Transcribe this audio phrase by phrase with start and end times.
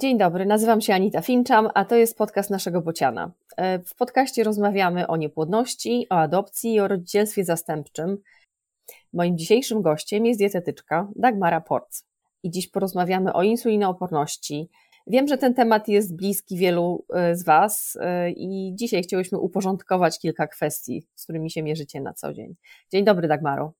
[0.00, 3.30] Dzień dobry, nazywam się Anita Finczam, a to jest podcast naszego Bociana.
[3.56, 8.16] E, w podcaście rozmawiamy o niepłodności, o adopcji i o rodzicielstwie zastępczym.
[9.12, 12.04] Moim dzisiejszym gościem jest dietetyczka Dagmara Porc.
[12.42, 14.68] I dziś porozmawiamy o insulinooporności.
[15.06, 20.18] Wiem, że ten temat jest bliski wielu e, z Was e, i dzisiaj chciałyśmy uporządkować
[20.18, 22.54] kilka kwestii, z którymi się mierzycie na co dzień.
[22.92, 23.72] Dzień dobry, Dagmaro.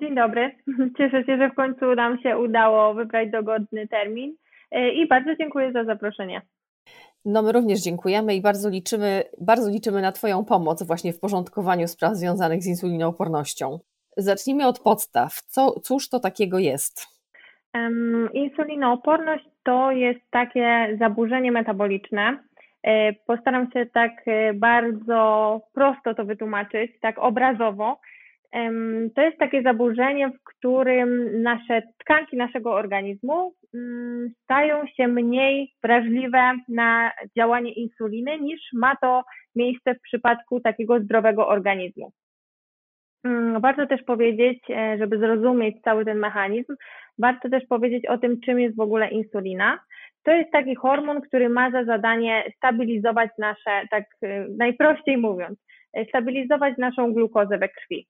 [0.00, 0.50] Dzień dobry.
[0.98, 4.36] Cieszę się, że w końcu nam się udało wybrać dogodny termin
[4.72, 6.42] i bardzo dziękuję za zaproszenie.
[7.24, 11.88] No my również dziękujemy i bardzo liczymy, bardzo liczymy na Twoją pomoc właśnie w porządkowaniu
[11.88, 13.78] spraw związanych z insulinoopornością.
[14.16, 15.32] Zacznijmy od podstaw.
[15.32, 17.06] Co, cóż to takiego jest?
[17.74, 22.38] Um, insulinooporność to jest takie zaburzenie metaboliczne.
[22.82, 28.00] E, postaram się tak e, bardzo prosto to wytłumaczyć, tak obrazowo.
[29.14, 36.52] To jest takie zaburzenie, w którym nasze tkanki naszego organizmu mm, stają się mniej wrażliwe
[36.68, 39.22] na działanie insuliny niż ma to
[39.56, 42.12] miejsce w przypadku takiego zdrowego organizmu.
[43.24, 46.74] Mm, warto też powiedzieć, e, żeby zrozumieć cały ten mechanizm,
[47.18, 49.78] warto też powiedzieć o tym, czym jest w ogóle insulina.
[50.24, 55.58] To jest taki hormon, który ma za zadanie stabilizować nasze, tak e, najprościej mówiąc,
[55.92, 58.06] e, stabilizować naszą glukozę we krwi.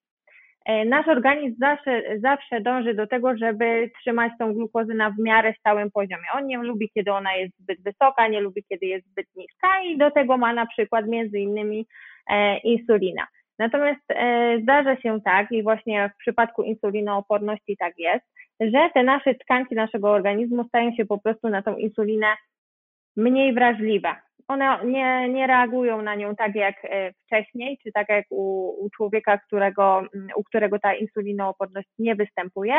[0.64, 5.54] E, nasz organizm zawsze, zawsze dąży do tego, żeby trzymać tą glukozę na w miarę
[5.58, 6.24] stałym poziomie.
[6.34, 9.98] On nie lubi, kiedy ona jest zbyt wysoka, nie lubi, kiedy jest zbyt niska i
[9.98, 11.86] do tego ma na przykład między innymi
[12.30, 13.26] e, insulina.
[13.58, 18.24] Natomiast e, zdarza się tak i właśnie w przypadku insulinooporności tak jest,
[18.60, 22.26] że te nasze tkanki naszego organizmu stają się po prostu na tą insulinę
[23.16, 24.14] mniej wrażliwe
[24.48, 28.90] one nie, nie reagują na nią tak jak e, wcześniej, czy tak jak u, u
[28.90, 32.74] człowieka, którego, mm, u którego ta insulinooporność nie występuje.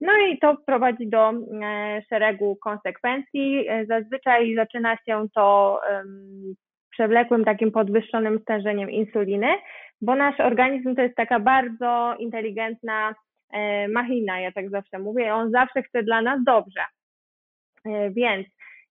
[0.00, 3.68] No i to prowadzi do e, szeregu konsekwencji.
[3.68, 5.80] E, zazwyczaj zaczyna się to
[6.90, 9.48] przewlekłym takim podwyższonym stężeniem insuliny,
[10.00, 13.14] bo nasz organizm to jest taka bardzo inteligentna
[13.88, 16.80] machina, ja tak zawsze mówię, on zawsze chce dla nas dobrze.
[18.10, 18.46] Więc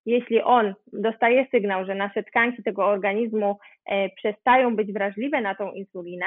[0.06, 5.72] jeśli on dostaje sygnał, że nasze tkanki tego organizmu e, przestają być wrażliwe na tą
[5.72, 6.26] insulinę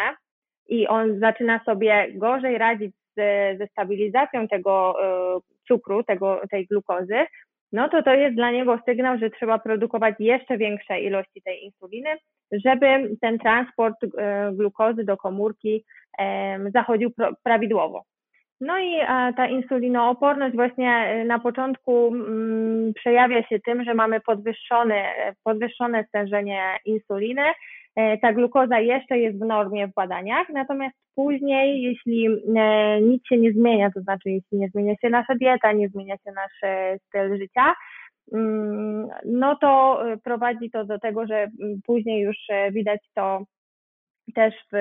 [0.68, 7.26] i on zaczyna sobie gorzej radzić ze, stabilizacją tego e, cukru, tego, tej glukozy,
[7.72, 12.10] no to to jest dla niego sygnał, że trzeba produkować jeszcze większe ilości tej insuliny,
[12.52, 15.84] żeby ten transport e, glukozy do komórki
[16.74, 17.10] zachodził
[17.42, 18.02] prawidłowo.
[18.60, 19.00] No i
[19.36, 25.04] ta insulinooporność właśnie y, na początku mm, przejawia się tym, że mamy podwyższone,
[25.44, 27.42] podwyższone stężenie insuliny.
[27.96, 32.26] E, ta glukoza jeszcze jest w normie w badaniach, natomiast później, jeśli
[32.56, 36.16] e, nic się nie zmienia, to znaczy jeśli nie zmienia się nasza dieta, nie zmienia
[36.16, 37.74] się nasz e, styl życia,
[38.32, 42.36] mm, no to prowadzi to do tego, że mm, później już
[42.70, 43.44] widać to
[44.34, 44.76] też w,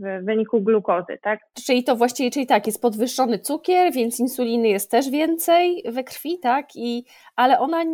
[0.00, 1.40] w, wyniku glukozy, tak?
[1.66, 6.38] Czyli to właściwie, czyli tak, jest podwyższony cukier, więc insuliny jest też więcej we krwi,
[6.38, 6.66] tak?
[6.74, 7.04] I,
[7.36, 7.84] ale ona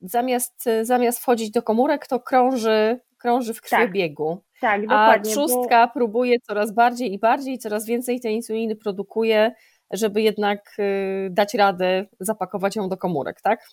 [0.00, 4.42] zamiast, zamiast wchodzić do komórek, to krąży, krąży w krwiobiegu.
[4.60, 5.30] Tak, tak dokładnie.
[5.30, 5.92] A trzustka bo...
[5.92, 9.52] próbuje coraz bardziej i bardziej, coraz więcej tej insuliny produkuje,
[9.90, 13.68] żeby jednak y, dać radę zapakować ją do komórek, tak?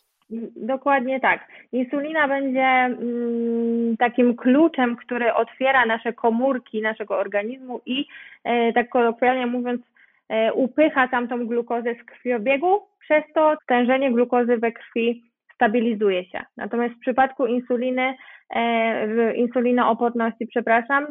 [0.56, 1.48] Dokładnie tak.
[1.72, 8.06] Insulina będzie mm, takim kluczem, który otwiera nasze komórki naszego organizmu i
[8.44, 9.82] e, tak kolokwialnie mówiąc,
[10.30, 15.24] e, upycha tamtą glukozę z krwiobiegu, przez to stężenie glukozy we krwi
[15.56, 16.42] stabilizuje się.
[16.58, 18.14] Natomiast w przypadku insuliny,
[18.56, 21.08] e, insulinooporności, przepraszam,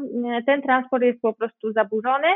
[0.46, 2.28] ten transport jest po prostu zaburzony,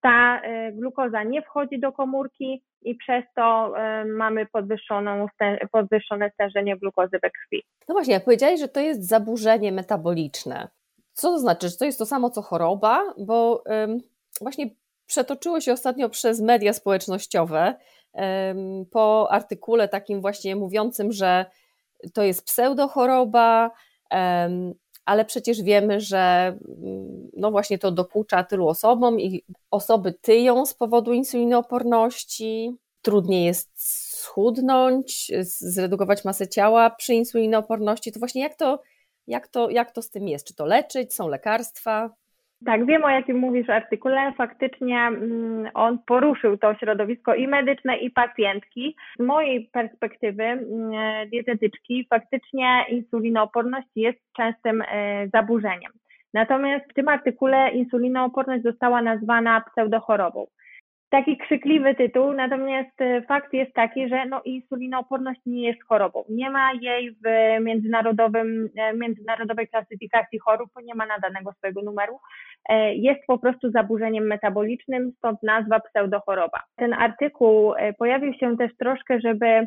[0.00, 5.26] ta e, glukoza nie wchodzi do komórki i przez to e, mamy podwyższoną,
[5.72, 7.62] podwyższone stężenie glukozy we krwi.
[7.88, 10.68] No właśnie, jak powiedziałeś, że to jest zaburzenie metaboliczne.
[11.12, 11.70] Co to znaczy?
[11.70, 13.02] Czy to jest to samo co choroba?
[13.18, 13.98] Bo um,
[14.40, 14.70] właśnie
[15.06, 17.74] przetoczyło się ostatnio przez media społecznościowe
[18.12, 21.46] um, po artykule takim właśnie mówiącym, że
[22.14, 23.70] to jest pseudochoroba,
[25.08, 26.18] ale przecież wiemy, że
[26.82, 33.70] mm, no właśnie to dokucza tylu osobom i osoby tyją z powodu insulinooporności, trudniej jest
[34.22, 38.82] schudnąć, zredukować masę ciała przy insulinooporności, to właśnie jak to,
[39.26, 40.46] jak to, jak to z tym jest?
[40.46, 41.14] Czy to leczyć?
[41.14, 42.10] Są lekarstwa?
[42.64, 44.32] Tak, wiem o jakim mówisz artykule.
[44.32, 48.96] Faktycznie mm, on poruszył to środowisko i medyczne, i pacjentki.
[49.20, 50.60] Z mojej perspektywy mm,
[51.30, 55.92] dietetyczki faktycznie insulinooporność jest częstym e, zaburzeniem.
[56.34, 60.46] Natomiast w tym artykule insulinooporność została nazwana pseudochorobą.
[61.10, 66.24] Taki krzykliwy tytuł, natomiast e, fakt jest taki, że no, insulinooporność nie jest chorobą.
[66.28, 67.26] Nie ma jej w
[67.60, 72.18] międzynarodowym, e, międzynarodowej klasyfikacji chorób, nie ma nadanego swojego numeru.
[72.68, 76.62] E, jest po prostu zaburzeniem metabolicznym, stąd nazwa pseudochoroba.
[76.76, 79.66] Ten artykuł pojawił się też troszkę, żeby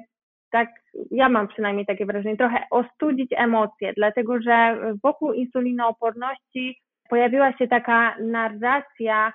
[0.51, 0.69] tak,
[1.11, 6.77] ja mam przynajmniej takie wrażenie, trochę ostudzić emocje, dlatego że wokół insulinooporności
[7.09, 9.33] pojawiła się taka narracja,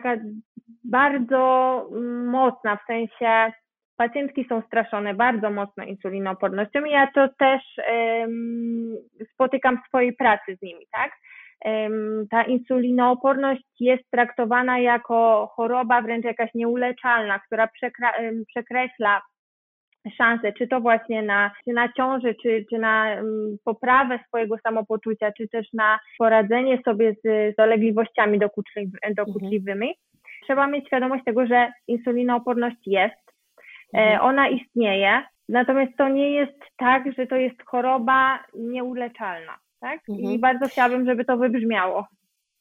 [0.00, 0.16] taka
[0.84, 1.42] bardzo
[2.26, 3.52] mocna, w sensie
[3.96, 8.96] pacjentki są straszone bardzo mocno insulinoopornością i ja to też um,
[9.34, 11.12] spotykam w swojej pracy z nimi, tak?
[11.64, 17.68] Um, ta insulinooporność jest traktowana jako choroba wręcz jakaś nieuleczalna, która
[18.48, 19.22] przekreśla
[20.16, 25.32] szanse, czy to właśnie na, czy na ciąży, czy, czy na um, poprawę swojego samopoczucia,
[25.32, 28.38] czy też na poradzenie sobie z dolegliwościami
[29.16, 29.86] dokuczliwymi.
[29.86, 29.94] Mhm
[30.44, 33.24] trzeba mieć świadomość tego, że insulinooporność jest,
[33.94, 34.20] e, mhm.
[34.20, 40.00] ona istnieje, natomiast to nie jest tak, że to jest choroba nieuleczalna, tak?
[40.08, 40.34] Mhm.
[40.34, 42.06] I bardzo chciałabym, żeby to wybrzmiało.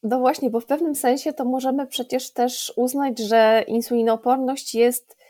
[0.04, 5.23] No właśnie, bo w pewnym sensie to możemy przecież też uznać, że insulinooporność jest e,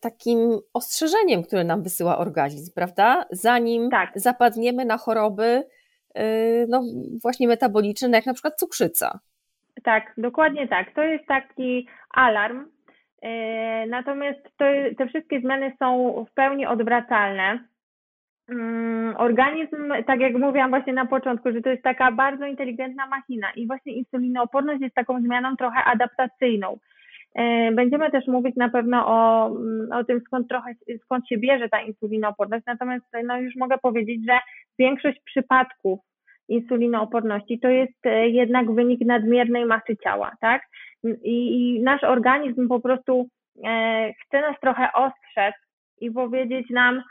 [0.00, 0.38] takim
[0.74, 3.24] ostrzeżeniem, które nam wysyła organizm, prawda?
[3.30, 4.10] Zanim tak.
[4.14, 5.62] zapadniemy na choroby,
[6.14, 6.24] e,
[6.68, 6.82] no
[7.22, 9.20] właśnie metaboliczne, jak na przykład cukrzyca.
[9.82, 10.94] Tak, dokładnie tak.
[10.94, 12.66] To jest taki alarm.
[13.22, 14.64] E, natomiast to,
[14.98, 17.58] te wszystkie zmiany są w pełni odwracalne.
[18.48, 23.50] Mm, organizm, tak jak mówiłam właśnie na początku, że to jest taka bardzo inteligentna machina
[23.56, 26.78] i właśnie insulinooporność jest taką zmianą trochę adaptacyjną.
[27.34, 30.74] E, będziemy też mówić na pewno o, mm, o tym, skąd trochę,
[31.04, 34.38] skąd się bierze ta insulinooporność, natomiast no już mogę powiedzieć, że
[34.78, 36.00] większość przypadków
[36.48, 40.62] insulinooporności, to jest e, jednak wynik nadmiernej masy ciała, tak?
[41.04, 43.28] I, i nasz organizm po prostu
[43.64, 45.54] e, chce nas trochę ostrzec
[46.00, 47.02] i powiedzieć nam,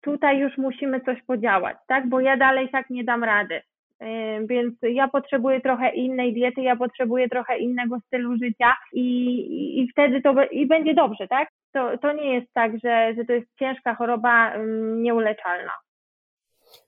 [0.00, 2.08] tutaj już musimy coś podziałać, tak?
[2.08, 3.60] Bo ja dalej tak nie dam rady.
[4.00, 9.80] E, więc ja potrzebuję trochę innej diety, ja potrzebuję trochę innego stylu życia i, i,
[9.80, 11.48] i wtedy to i będzie dobrze, tak?
[11.72, 15.72] To, to nie jest tak, że, że to jest ciężka choroba um, nieuleczalna.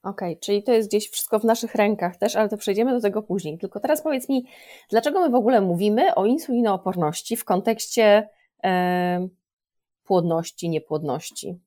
[0.02, 3.00] Okej, okay, czyli to jest gdzieś wszystko w naszych rękach też, ale to przejdziemy do
[3.00, 3.58] tego później.
[3.58, 4.44] Tylko teraz powiedz mi,
[4.90, 8.28] dlaczego my w ogóle mówimy o insulinooporności w kontekście
[8.64, 9.28] e,
[10.04, 11.60] płodności, niepłodności?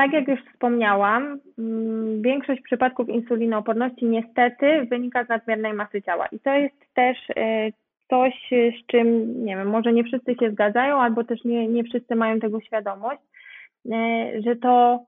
[0.00, 6.26] Tak jak już wspomniałam, mm, większość przypadków insulinooporności niestety wynika z nadmiernej masy ciała.
[6.26, 7.70] I to jest też e,
[8.10, 12.16] coś, z czym, nie wiem, może nie wszyscy się zgadzają, albo też nie, nie wszyscy
[12.16, 13.20] mają tego świadomość,
[13.92, 15.04] e, że to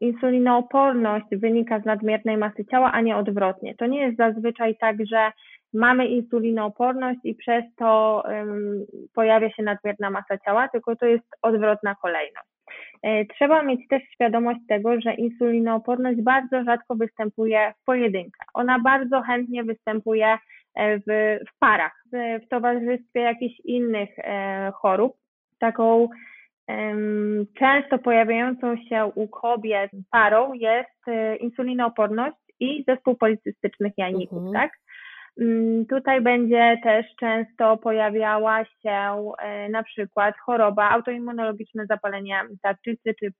[0.00, 3.74] insulinooporność wynika z nadmiernej masy ciała, a nie odwrotnie.
[3.74, 5.32] To nie jest zazwyczaj tak, że
[5.74, 11.94] mamy insulinooporność i przez to um, pojawia się nadmierna masa ciała, tylko to jest odwrotna
[11.94, 12.53] kolejność.
[13.04, 18.44] E, trzeba mieć też świadomość tego, że insulinooporność bardzo rzadko występuje w pojedynkę.
[18.54, 20.38] Ona bardzo chętnie występuje
[20.74, 21.04] e, w,
[21.48, 25.16] w parach, w, towarzystwie jakichś innych e, chorób.
[25.58, 26.08] Taką
[27.58, 31.06] Często pojawiającą się u kobiet parą jest
[31.40, 34.52] insulinooporność i zespół policystycznych jajników, mhm.
[34.52, 34.78] tak?
[35.40, 43.32] Mm, tutaj będzie też często pojawiała się e, na przykład choroba autoimmunologiczne zapalenia tarczycy, czy,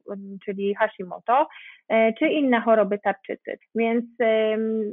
[0.45, 1.49] czyli Hashimoto,
[1.89, 3.59] e, czy inne choroby tarczycy.
[3.75, 4.05] Więc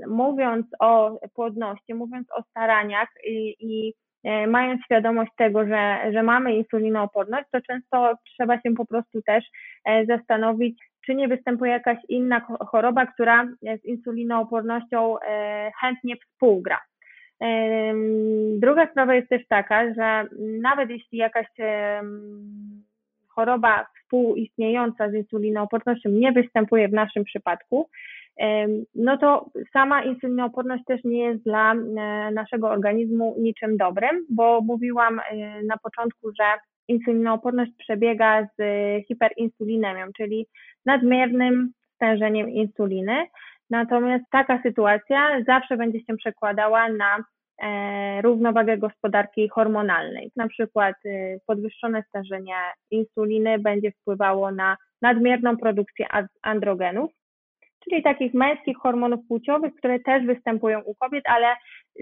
[0.07, 6.55] mówiąc o płodności, mówiąc o staraniach i, i E, mając świadomość tego, że, że mamy
[6.55, 9.45] insulinooporność, to często trzeba się po prostu też
[10.07, 13.47] zastanowić, czy nie występuje jakaś inna choroba, która
[13.81, 15.15] z insulinoopornością
[15.81, 16.79] chętnie współgra.
[18.57, 21.47] Druga sprawa jest też taka, że nawet jeśli jakaś
[23.27, 27.89] choroba współistniejąca z insulinoopornością nie występuje w naszym przypadku,
[28.95, 31.75] no to sama insulinooporność też nie jest dla e,
[32.31, 36.45] naszego organizmu niczym dobrym, bo mówiłam e, na początku, że
[36.87, 38.61] insulinooporność przebiega z
[39.07, 40.47] hiperinsulinemią, czyli
[40.85, 43.25] nadmiernym stężeniem insuliny.
[43.71, 47.17] Natomiast taka sytuacja zawsze będzie się przekładała na
[47.61, 50.31] e, równowagę gospodarki hormonalnej.
[50.35, 50.95] Na przykład
[51.47, 52.55] podwyższone stężenie
[52.91, 56.07] insuliny będzie wpływało na nadmierną produkcję
[56.41, 57.11] androgenów,
[57.83, 61.47] czyli takich męskich hormonów płciowych, które też występują u kobiet, ale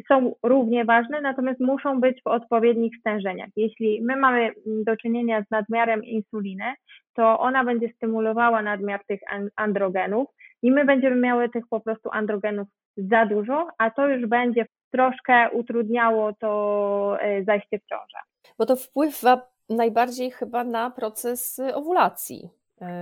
[0.08, 3.50] są równie ważne, natomiast muszą być w odpowiednich stężeniach.
[3.55, 6.74] Jeśli my mamy do czynienia z nadmiarem insuliny,
[7.13, 9.19] to ona będzie stymulowała nadmiar tych
[9.55, 10.27] androgenów
[10.62, 12.67] i my będziemy miały tych po prostu androgenów
[12.98, 18.17] za dużo, a to już będzie troszkę utrudniało to zajście w ciążę.
[18.58, 22.50] Bo to wpływa najbardziej chyba na proces owulacji.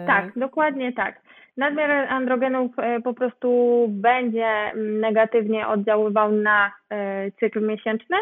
[0.07, 1.21] Tak, dokładnie tak.
[1.57, 2.71] Nadmiar androgenów
[3.03, 6.71] po prostu będzie negatywnie oddziaływał na
[7.39, 8.17] cykl miesięczny,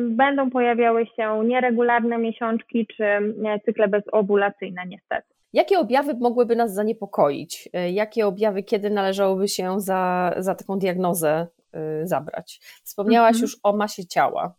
[0.00, 3.34] będą pojawiały się nieregularne miesiączki czy
[3.64, 5.36] cykle bezowulacyjne niestety.
[5.52, 7.68] Jakie objawy mogłyby nas zaniepokoić?
[7.72, 12.58] E, jakie objawy, kiedy należałoby się za, za taką diagnozę e, zabrać?
[12.84, 13.42] Wspomniałaś mhm.
[13.42, 14.54] już o masie ciała.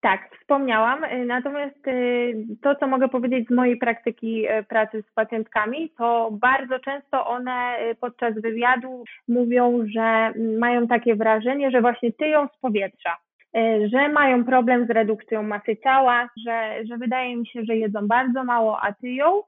[0.00, 1.04] Tak, wspomniałam.
[1.04, 1.76] E, natomiast
[2.62, 8.34] to, co mogę powiedzieć z mojej praktyki pracy z pacjentkami, to bardzo często one podczas
[8.34, 13.16] wywiadu mówią, że mają takie wrażenie, że właśnie tyją z powietrza.
[13.92, 18.44] Że mają problem z redukcją masy ciała, że, że wydaje mi się, że jedzą bardzo
[18.44, 19.42] mało, a tyją.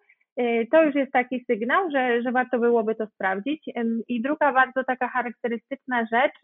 [0.71, 3.65] To już jest taki sygnał, że, że warto byłoby to sprawdzić.
[4.09, 6.35] I druga bardzo taka charakterystyczna rzecz,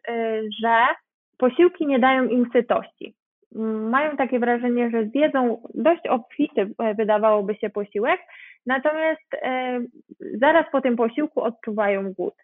[0.62, 0.86] że
[1.38, 3.14] posiłki nie dają im sytości.
[3.90, 8.20] Mają takie wrażenie, że zjedzą dość obfity, wydawałoby się, posiłek,
[8.66, 9.28] natomiast
[10.40, 12.34] zaraz po tym posiłku odczuwają głód.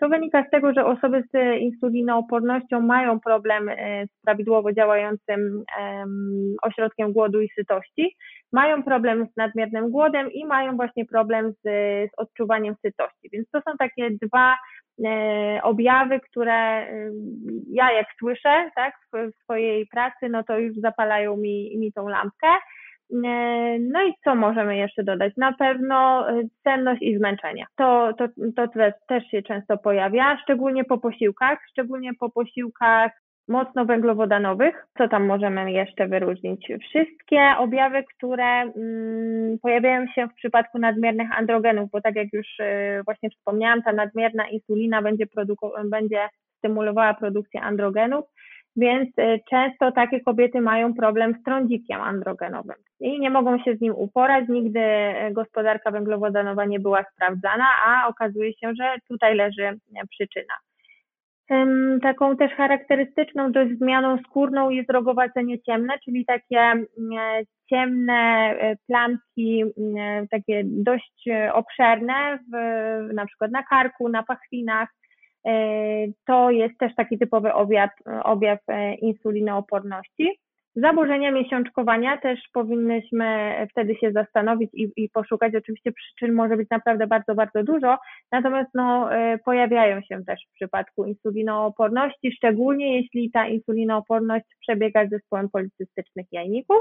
[0.00, 5.64] To wynika z tego, że osoby z insulinoopornością mają problem e, z prawidłowo działającym
[6.62, 8.16] ośrodkiem głodu i sytości,
[8.52, 11.62] mają problem z nadmiernym głodem i mają właśnie problem z,
[12.10, 13.28] z odczuwaniem sytości.
[13.32, 14.56] Więc to są takie dwa
[15.06, 16.86] e, objawy, które
[17.70, 22.48] ja jak słyszę tak, w swojej pracy, no to już zapalają mi, mi tą lampkę.
[22.48, 25.32] E, no i co możemy jeszcze dodać?
[25.36, 27.66] Na pewno e, senność i zmęczenie.
[27.76, 28.68] To, to, to
[29.08, 33.12] też się często pojawia, szczególnie po posiłkach, szczególnie po posiłkach
[33.50, 34.86] mocno węglowodanowych.
[34.98, 36.68] Co tam możemy jeszcze wyróżnić?
[36.88, 43.02] Wszystkie objawy, które mm, pojawiają się w przypadku nadmiernych androgenów, bo tak jak już y,
[43.04, 45.26] właśnie wspomniałam, ta nadmierna insulina będzie,
[45.84, 46.28] będzie
[46.58, 48.24] stymulowała produkcję androgenów
[48.76, 53.80] więc y, często takie kobiety mają problem z trądzikiem androgenowym i nie mogą się z
[53.80, 54.44] nim uporać.
[54.48, 59.78] Nigdy y, gospodarka węglowodanowa nie była sprawdzana, a okazuje się, że tutaj leży
[60.10, 60.54] przyczyna.
[62.02, 66.72] Taką też charakterystyczną dość zmianą skórną jest rogowacenie ciemne, czyli takie
[67.70, 68.54] ciemne
[68.86, 69.64] plamki,
[70.30, 72.54] takie dość obszerne, w,
[73.14, 74.88] na przykład na karku, na pachwinach,
[75.46, 75.52] E,
[76.26, 77.90] to jest też taki typowy objaw,
[78.24, 80.40] objaw e, insulinooporności.
[80.76, 85.54] Zaburzenia miesiączkowania też powinnyśmy wtedy się zastanowić i, i, poszukać.
[85.54, 87.98] Oczywiście przyczyn może być naprawdę bardzo, bardzo dużo,
[88.32, 95.10] natomiast no, e, pojawiają się też w przypadku insulinooporności, szczególnie jeśli ta insulinooporność przebiega z
[95.10, 96.80] zespołem policystycznych jajników.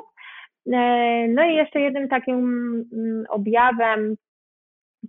[1.29, 2.38] No i jeszcze jednym takim
[2.93, 4.15] mm, objawem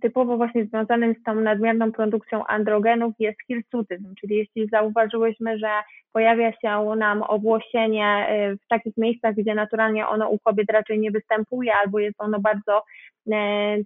[0.01, 5.69] typowo właśnie związanym z tą nadmierną produkcją androgenów jest hirsutyzm, czyli jeśli zauważyłyśmy, że
[6.13, 11.11] pojawia się nam obłosienie y, w takich miejscach, gdzie naturalnie ono u kobiet raczej nie
[11.11, 12.83] występuje albo jest ono bardzo
[13.27, 13.31] y,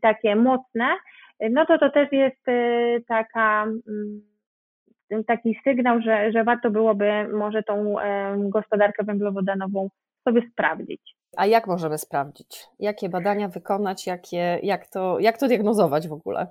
[0.01, 0.86] takie mocne,
[1.50, 4.22] no to to też jest y, taka mm,
[5.27, 7.95] taki sygnał, że, że warto byłoby może tą
[8.38, 9.89] gospodarkę węglowodanową
[10.29, 11.15] sobie sprawdzić.
[11.38, 12.65] A jak możemy sprawdzić?
[12.79, 14.08] Jakie badania wykonać?
[14.08, 16.48] Jakie, jak, to, jak to diagnozować w ogóle?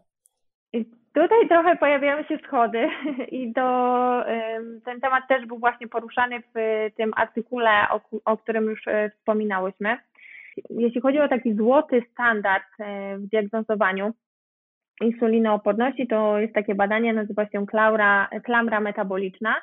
[1.15, 2.89] Tutaj trochę pojawiają się schody
[3.39, 4.25] i to,
[4.85, 9.97] ten temat też był właśnie poruszany w tym artykule, o, o którym już e, wspominałyśmy.
[10.71, 14.13] Jeśli chodzi o taki złoty standard e, w diagnozowaniu
[15.01, 19.55] insulinooporności, to jest takie badanie, nazywa się klamra, klamra metaboliczna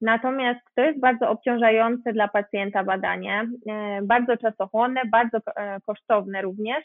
[0.00, 6.84] Natomiast to jest bardzo obciążające dla pacjenta badanie, e, bardzo czasochłonne, bardzo e, kosztowne również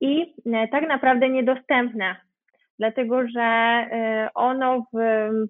[0.00, 2.16] i e, tak naprawdę niedostępne,
[2.78, 3.86] dlatego że
[4.34, 4.98] ono w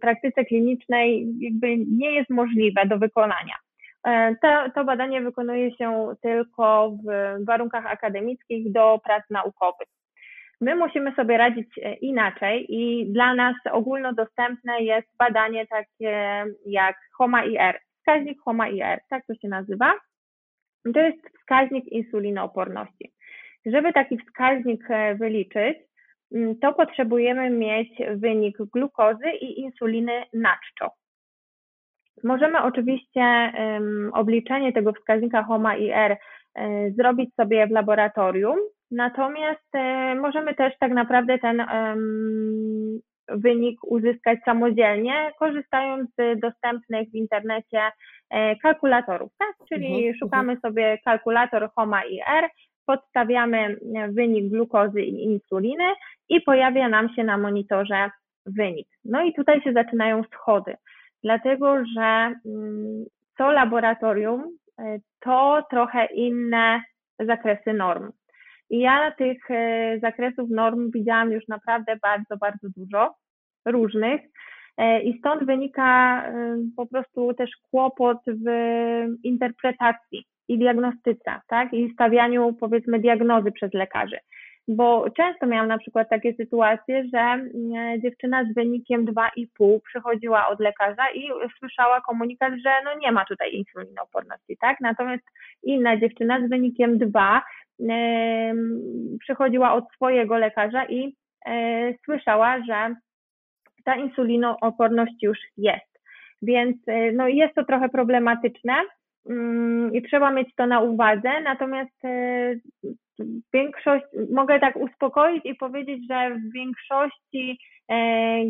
[0.01, 3.55] praktyce klinicznej jakby nie jest możliwe do wykonania.
[4.43, 9.89] To, to badanie wykonuje się tylko w warunkach akademickich do prac naukowych.
[10.61, 17.81] My musimy sobie radzić e, inaczej i dla nas ogólnodostępne jest badanie takie jak HOMA-IR,
[17.99, 19.95] wskaźnik HOMA-IR, tak to się nazywa.
[20.95, 23.13] To jest wskaźnik insulinooporności.
[23.67, 25.79] Żeby taki wskaźnik e, wyliczyć,
[26.35, 30.91] mm, to potrzebujemy mieć wynik glukozy i insuliny na czczo.
[32.25, 33.53] Możemy oczywiście
[34.13, 36.17] obliczenie tego wskaźnika HOMA-IR
[36.55, 38.57] um, zrobić sobie w laboratorium,
[38.91, 41.65] Natomiast e, możemy też tak naprawdę ten
[43.29, 47.81] wynik uzyskać samodzielnie, korzystając z dostępnych w internecie
[48.31, 49.55] e, kalkulatorów, tak?
[49.69, 50.15] Czyli mhm, mhm.
[50.19, 52.49] szukamy sobie kalkulator HOMA i R,
[52.87, 53.77] podstawiamy
[54.09, 55.93] wynik glukozy i insuliny
[56.29, 58.11] i pojawia nam się na monitorze
[58.47, 58.89] wynik.
[59.05, 60.77] No i tutaj się zaczynają schody.
[61.25, 62.35] dlatego że
[63.37, 64.45] to mm, laboratorium
[64.79, 66.83] e, to trochę inne
[67.19, 68.13] zakresy norm.
[68.71, 73.15] I ja tych e, zakresów norm widziałam już naprawdę bardzo, bardzo dużo
[73.67, 74.21] różnych.
[74.77, 76.25] E, I stąd wynika
[76.77, 78.47] po prostu też kłopot w
[79.25, 81.73] interpretacji i diagnostyce, tak?
[81.75, 84.17] I stawianiu powiedzmy diagnozy przez lekarzy
[84.69, 87.45] bo często miałam na przykład takie sytuacje, że
[88.03, 93.53] dziewczyna z wynikiem 2,5 przychodziła od lekarza i słyszała komunikat, że no nie ma tutaj
[93.53, 94.77] insulinooporności, tak?
[94.81, 95.23] Natomiast
[95.63, 97.43] inna dziewczyna z wynikiem 2
[99.21, 102.95] przychodziła od swojego lekarza i e, słyszała, że
[103.85, 106.01] ta insulinooporność już jest.
[106.43, 108.75] Więc e, no, jest to trochę problematyczne
[109.31, 112.55] mm, i trzeba mieć to na uwadze, natomiast e,
[113.55, 117.59] większość, mogę tak uspokoić i powiedzieć, że w większości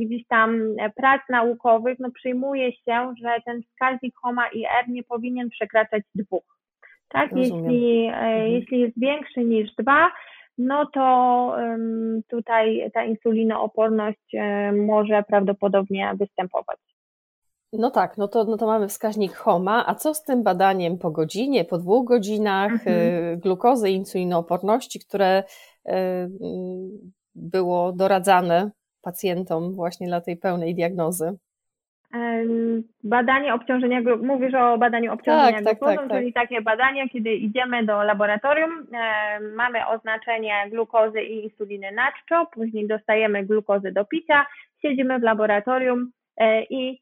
[0.01, 0.61] gdzieś tam
[0.97, 6.60] prac naukowych no, przyjmuje się, że ten wskaźnik HOMA i R nie powinien przekraczać dwóch.
[7.11, 8.49] Tak, jeśli, e, mhm.
[8.49, 10.11] jeśli jest większy niż dwa,
[10.59, 11.57] no to
[12.29, 16.79] tutaj ta insulinooporność um, może prawdopodobnie występować.
[17.73, 21.11] No tak, no to, no to mamy wskaźnik HOMA, a co z tym badaniem po
[21.11, 22.97] godzinie, po dwóch godzinach mhm.
[22.97, 25.45] Y, glukozy i insulinooporności, które
[27.35, 28.71] było doradzane
[29.03, 31.37] pacjentom właśnie dla tej pełnej diagnozy?
[33.05, 37.85] Badanie obciążenia, mówisz o badaniu obciążenia tak, glukozą, tak, tak, czyli takie badanie, kiedy idziemy
[37.85, 38.87] do laboratorium,
[39.57, 44.47] mamy oznaczenie glukozy i insuliny na czczo, później dostajemy glukozę do picia,
[44.83, 47.01] siedzimy w laboratorium e, i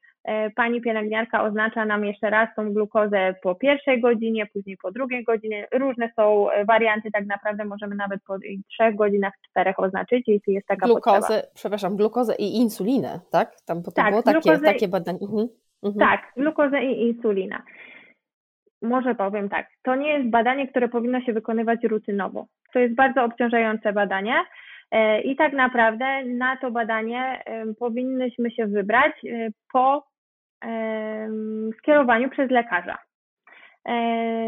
[0.56, 5.68] pani pielęgniarka oznacza nam jeszcze raz tą glukozę po pierwszej godzinie, później po drugiej godzinie.
[5.72, 8.36] Różne są e, warianty, tak naprawdę możemy nawet po
[8.72, 11.42] trzech godzinach, czterech oznaczyć, jeśli jest taka glukozę, potrzeba.
[11.54, 13.56] Przepraszam, glukozę i insulinę, tak?
[13.66, 15.18] Tam to tak, było takie, takie badanie.
[15.22, 15.48] Mhm,
[15.82, 16.08] mhm.
[16.08, 17.62] Tak, glukozę i insulina.
[18.82, 22.46] Może powiem tak, to nie jest badanie, które powinno się wykonywać rutynowo.
[22.72, 24.34] To jest bardzo obciążające badanie.
[24.90, 27.42] E, I tak naprawdę na to badanie
[27.78, 29.12] powinnyśmy się wybrać
[29.72, 30.08] po
[31.78, 32.98] skierowaniu przez lekarza.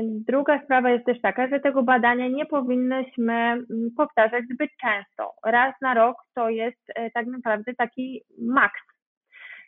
[0.03, 5.33] Druga sprawa jest też taka, że tego badania nie powinnyśmy mm, powtarzać zbyt często.
[5.45, 8.81] Raz na rok to jest e, tak naprawdę taki maks.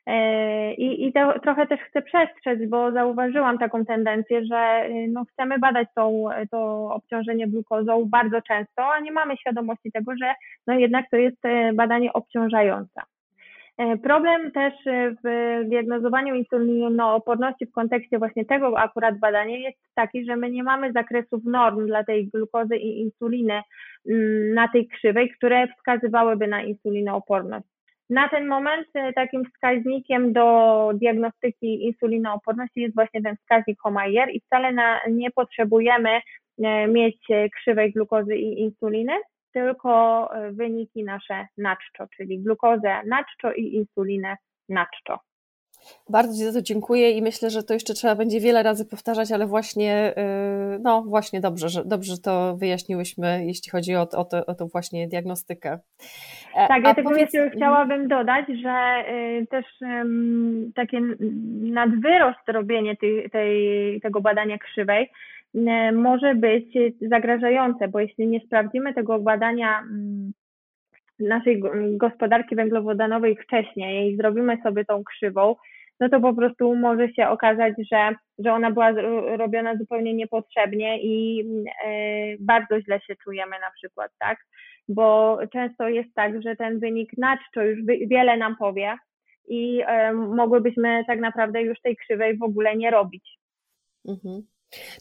[0.06, 5.24] E, I, i to, trochę też chcę przestrzec, bo zauważyłam taką tendencję, że e, no,
[5.24, 10.34] chcemy badać tą, to obciążenie glukozą bardzo często, a nie mamy świadomości tego, że
[10.66, 11.42] no, jednak to jest
[11.74, 13.02] badanie obciążające.
[13.78, 20.24] E, problem też e, w diagnozowaniu insulinooporności w kontekście właśnie tego akurat badania jest taki,
[20.24, 23.62] że my nie mamy zakresów norm dla tej glukozy i insuliny
[24.08, 27.66] mm, na tej krzywej, które wskazywałyby na insulinooporność.
[28.10, 34.40] Na ten moment e, takim wskaźnikiem do diagnostyki insulinooporności jest właśnie ten wskaźnik Homayer i
[34.40, 36.20] wcale na, nie potrzebujemy
[36.88, 37.18] mieć
[37.56, 39.12] krzywej glukozy i insuliny,
[39.52, 44.36] tylko e, wyniki nasze naczczo, czyli glukozę naczczo i insulinę
[44.68, 45.18] naczczo.
[46.10, 49.32] Bardzo Ci za to dziękuję i myślę, że to jeszcze trzeba będzie wiele razy powtarzać,
[49.32, 54.46] ale właśnie, e, no właśnie dobrze, że dobrze to wyjaśniłyśmy, jeśli chodzi o, o, to,
[54.46, 55.78] o to właśnie diagnostykę.
[56.56, 57.34] E, tak, ja tego powiedz...
[57.34, 59.04] jeszcze chciałabym dodać, że
[59.50, 59.66] też
[60.74, 61.00] takie
[61.62, 65.10] nadwyrost robienie tej, tej, tego badania krzywej
[65.92, 69.84] może być zagrażające, bo jeśli nie sprawdzimy tego badania
[71.18, 71.62] naszej
[71.96, 75.56] gospodarki węglowodanowej wcześniej i zrobimy sobie tą krzywą,
[76.00, 78.90] no to po prostu może się okazać, że, że ona była
[79.36, 81.44] robiona zupełnie niepotrzebnie i
[81.86, 81.90] e,
[82.40, 84.38] bardzo źle się czujemy na przykład, tak?
[84.88, 88.96] Bo często jest tak, że ten wynik na czczo już wiele nam powie
[89.48, 93.38] i e, mogłybyśmy tak naprawdę już tej krzywej w ogóle nie robić.
[94.08, 94.42] Mhm.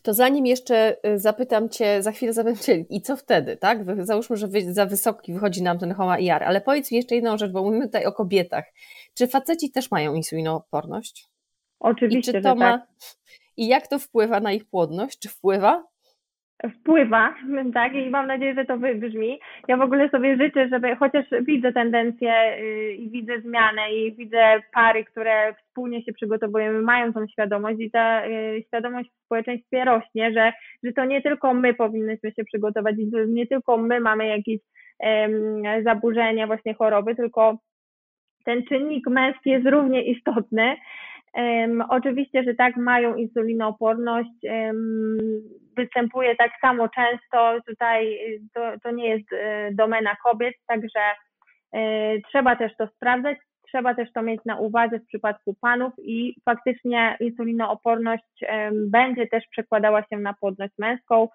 [0.01, 4.05] To zanim jeszcze y, zapytam Cię, za chwilę zapytam Cię, i co wtedy, tak?
[4.05, 7.51] Załóżmy, że za wysoki wychodzi nam ten HOMA IR, ale powiedz mi jeszcze jedną rzecz,
[7.51, 8.65] bo mówimy tutaj o kobietach.
[9.13, 11.29] Czy faceci też mają insulinooporność?
[11.79, 12.71] Oczywiście, I czy to ma...
[12.71, 12.87] tak.
[13.57, 15.19] I jak to wpływa na ich płodność?
[15.19, 15.83] Czy wpływa?
[16.69, 17.35] Wpływa,
[17.73, 19.39] tak, i mam nadzieję, że to wybrzmi.
[19.67, 24.61] Ja w ogóle sobie życzę, żeby, chociaż widzę tendencje y, i widzę zmianę i widzę
[24.73, 30.33] pary, które wspólnie się przygotowujemy, mają tą świadomość i ta y, świadomość w społeczeństwie rośnie,
[30.33, 32.95] że, że to nie tylko my powinnyśmy się przygotować,
[33.27, 34.59] nie tylko my mamy jakieś
[34.99, 37.57] um, zaburzenia, właśnie choroby, tylko
[38.45, 40.75] ten czynnik męski jest równie istotny
[41.33, 45.17] Um, oczywiście, że tak, mają insulinooporność, um,
[45.77, 48.19] występuje tak samo często, tutaj
[48.53, 50.99] to, to nie jest e, domena kobiet, także
[51.75, 56.35] y, trzeba też to sprawdzać, trzeba też to mieć na uwadze w przypadku panów i
[56.45, 61.27] faktycznie insulinooporność będzie też przekładała się na płodność męską,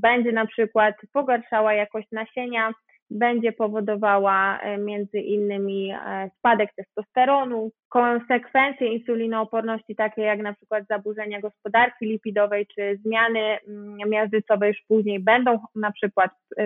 [0.00, 2.72] będzie na przykład pogarszała jakość nasienia,
[3.10, 11.40] będzie powodowała e, między innymi e, spadek testosteronu, konsekwencje insulinooporności takie jak na przykład zaburzenia
[11.40, 16.64] gospodarki lipidowej czy zmiany mm, miażdżycowe już później będą na przykład e,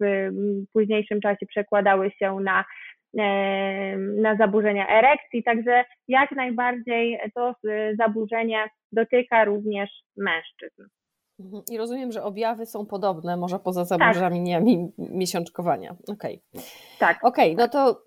[0.00, 0.30] w
[0.72, 2.64] późniejszym czasie przekładały się na
[4.22, 7.54] na zaburzenia erekcji, także jak najbardziej to
[7.98, 10.99] zaburzenie dotyka również mężczyzn.
[11.40, 11.62] Mhm.
[11.70, 15.10] I rozumiem, że objawy są podobne, może poza zaburzeniami tak.
[15.10, 15.94] miesiączkowania.
[16.08, 16.40] Okej.
[16.52, 16.64] Okay.
[16.98, 17.24] Tak.
[17.24, 18.02] Okej, okay, no to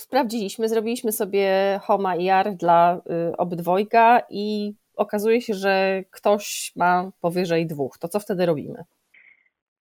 [0.00, 1.50] sprawdziliśmy, zrobiliśmy sobie
[1.82, 2.96] HOMA i AR dla
[3.30, 7.98] y, obydwojga i okazuje się, że ktoś ma powyżej dwóch.
[7.98, 8.84] To co wtedy robimy?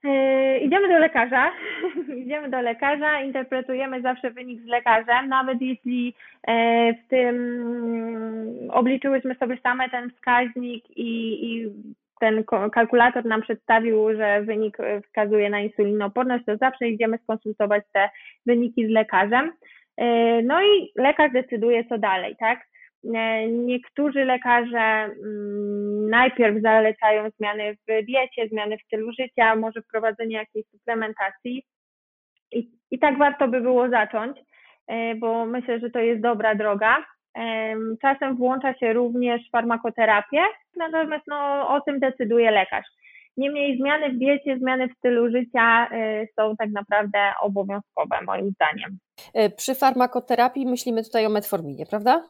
[0.03, 1.51] Yy, idziemy do lekarza.
[2.23, 6.15] idziemy do lekarza, interpretujemy zawsze wynik z lekarzem, nawet jeśli
[6.47, 11.69] e, w tym mm, obliczyłyśmy sobie same ten wskaźnik i, i
[12.19, 18.09] ten kalkulator nam przedstawił, że wynik e, wskazuje na insulinooporność, to zawsze idziemy skonsultować te
[18.45, 19.51] wyniki z lekarzem.
[19.97, 22.59] E, no i lekarz decyduje, co dalej, tak?
[23.15, 30.35] E, niektórzy lekarze mm, najpierw zalecają zmiany w diecie, zmiany w stylu życia, może wprowadzenie
[30.35, 31.63] jakiejś suplementacji.
[32.51, 34.37] I, I tak warto by było zacząć,
[35.19, 37.05] bo myślę, że to jest dobra droga.
[38.01, 40.41] Czasem włącza się również farmakoterapię,
[40.75, 42.85] natomiast no, o tym decyduje lekarz.
[43.37, 48.97] Niemniej zmiany w diecie, zmiany w stylu życia y, są tak naprawdę obowiązkowe moim zdaniem.
[49.33, 52.23] E, przy farmakoterapii myślimy tutaj o metforminie, prawda?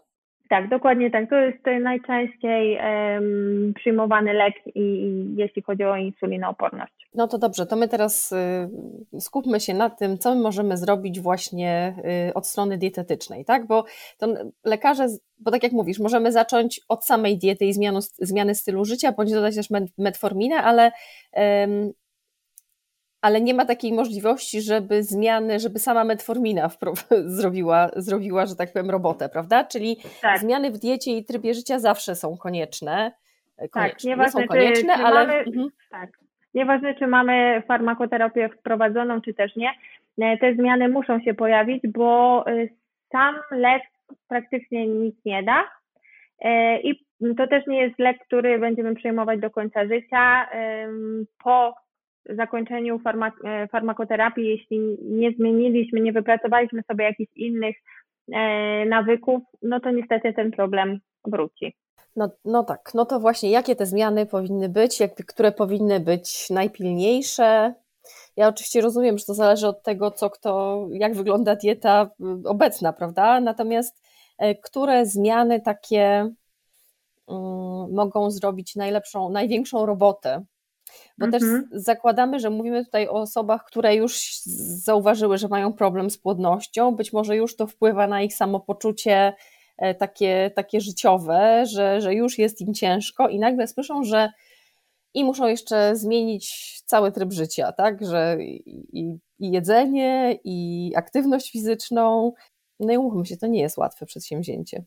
[0.53, 1.29] Tak, dokładnie tak.
[1.29, 6.93] To jest najczęściej um, przyjmowany lek, i, i, jeśli chodzi o insulinooporność.
[7.15, 11.19] No to dobrze, to my teraz y, skupmy się na tym, co my możemy zrobić
[11.19, 11.95] właśnie
[12.29, 13.67] y, od strony dietetycznej, tak?
[13.67, 13.85] Bo
[14.17, 14.27] to
[14.63, 15.07] lekarze,
[15.39, 19.31] bo tak jak mówisz, możemy zacząć od samej diety i zmianu, zmiany stylu życia, bądź
[19.31, 20.91] dodać też metforminę, ale
[23.23, 26.69] ale nie ma takiej możliwości, żeby zmiany, żeby sama metformina
[27.39, 29.63] zrobiła, zrobiła, że tak powiem, robotę, prawda?
[29.63, 30.39] Czyli tak.
[30.39, 33.11] zmiany w diecie i trybie życia zawsze są konieczne.
[33.57, 33.93] E, konieczne.
[33.93, 35.27] Tak, nieważne, nie są konieczne, czy, czy ale.
[35.27, 35.69] Mamy, mhm.
[35.91, 36.09] tak.
[36.53, 39.71] Nieważne, czy mamy farmakoterapię wprowadzoną, czy też nie,
[40.21, 42.67] e, te zmiany muszą się pojawić, bo e,
[43.11, 43.81] sam lek
[44.27, 45.63] praktycznie nic nie da.
[46.83, 47.05] I
[47.37, 50.47] to też nie jest lek, który będziemy przyjmować do końca życia.
[51.43, 51.73] Po
[52.29, 52.99] zakończeniu
[53.45, 57.75] e, farmakoterapii, jeśli nie zmieniliśmy, nie wypracowaliśmy sobie jakichś innych
[58.33, 61.75] e, nawyków, no to niestety ten problem wróci.
[62.15, 66.49] No, no tak, no to właśnie jakie te zmiany powinny być, jak, które powinny być
[66.49, 67.73] najpilniejsze?
[68.35, 72.09] Ja oczywiście rozumiem, że to zależy od tego, co kto, jak wygląda dieta
[72.45, 73.39] y, obecna, prawda?
[73.39, 74.01] Natomiast
[74.37, 76.29] e, które zmiany takie
[77.27, 80.43] um, mogą zrobić najlepszą, największą robotę
[81.17, 81.69] bo też mhm.
[81.71, 84.39] zakładamy, że mówimy tutaj o osobach, które już
[84.83, 89.33] zauważyły, że mają problem z płodnością, być może już to wpływa na ich samopoczucie
[89.77, 94.29] e, takie, takie życiowe, że, że już jest im ciężko i nagle słyszą, że
[95.13, 102.33] i muszą jeszcze zmienić cały tryb życia, tak, że i, i jedzenie, i aktywność fizyczną,
[102.79, 104.83] no i umówmy się, to nie jest łatwe przedsięwzięcie.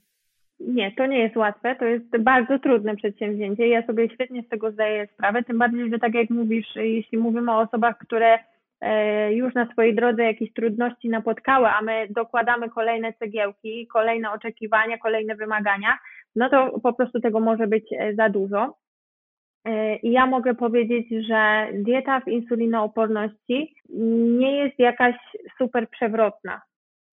[0.61, 3.69] Nie, to nie jest łatwe, to jest bardzo trudne przedsięwzięcie.
[3.69, 7.53] Ja sobie świetnie z tego zdaję sprawę, tym bardziej, że tak jak mówisz, jeśli mówimy
[7.53, 8.39] o osobach, które
[8.81, 14.99] e, już na swojej drodze jakieś trudności napotkały, a my dokładamy kolejne cegiełki, kolejne oczekiwania,
[14.99, 15.99] kolejne wymagania,
[16.37, 18.77] no to po prostu tego może być e, za dużo.
[19.65, 23.75] E, I ja mogę powiedzieć, że dieta w insulinooporności
[24.39, 25.15] nie jest jakaś
[25.59, 26.61] super przewrotna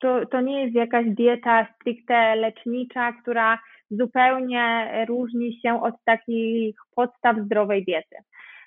[0.03, 3.59] to, to nie jest jakaś dieta stricte lecznicza, która
[3.91, 8.15] zupełnie różni się od takich podstaw zdrowej diety.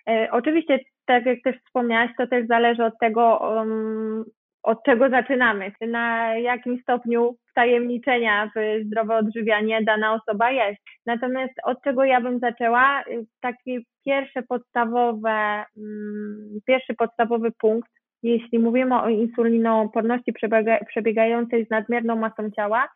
[0.08, 4.24] E, oczywiście, tak jak też wspomniałaś, to też zależy od tego, um,
[4.62, 10.78] od czego zaczynamy, na jakim stopniu wtajemniczenia w zdrowe odżywianie dana osoba jest.
[11.06, 13.04] Natomiast od czego ja bym zaczęła?
[13.40, 17.95] Taki pierwsze podstawowe, um, pierwszy podstawowy punkt
[18.26, 20.32] jeśli mówimy o insulinooporności
[20.88, 22.88] przebiegającej z nadmierną masą ciała,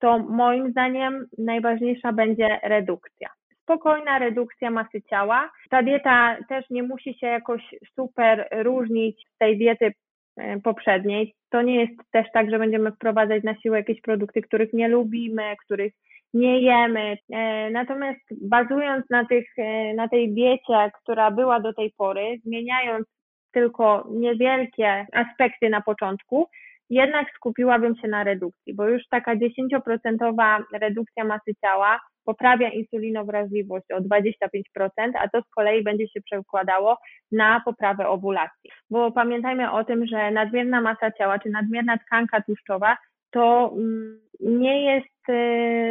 [0.00, 3.28] to moim zdaniem najważniejsza będzie redukcja.
[3.62, 5.50] Spokojna redukcja masy ciała.
[5.70, 9.92] Ta dieta też nie musi się jakoś super różnić z tej diety
[10.36, 11.34] e, poprzedniej.
[11.50, 15.54] To nie jest też tak, że będziemy wprowadzać na siłę jakieś produkty, których nie lubimy,
[15.64, 15.92] których
[16.34, 17.16] nie jemy.
[17.32, 23.06] E, natomiast bazując na, tych, e, na tej diecie, która była do tej pory, zmieniając
[23.54, 26.48] tylko niewielkie aspekty na początku,
[26.90, 34.00] jednak skupiłabym się na redukcji, bo już taka 10% redukcja masy ciała poprawia insulinowrażliwość o
[34.00, 36.98] 25%, a to z kolei będzie się przekładało
[37.32, 38.70] na poprawę ovulacji.
[38.90, 42.96] Bo pamiętajmy o tym, że nadmierna masa ciała czy nadmierna tkanka tłuszczowa
[43.30, 45.13] to mm, nie jest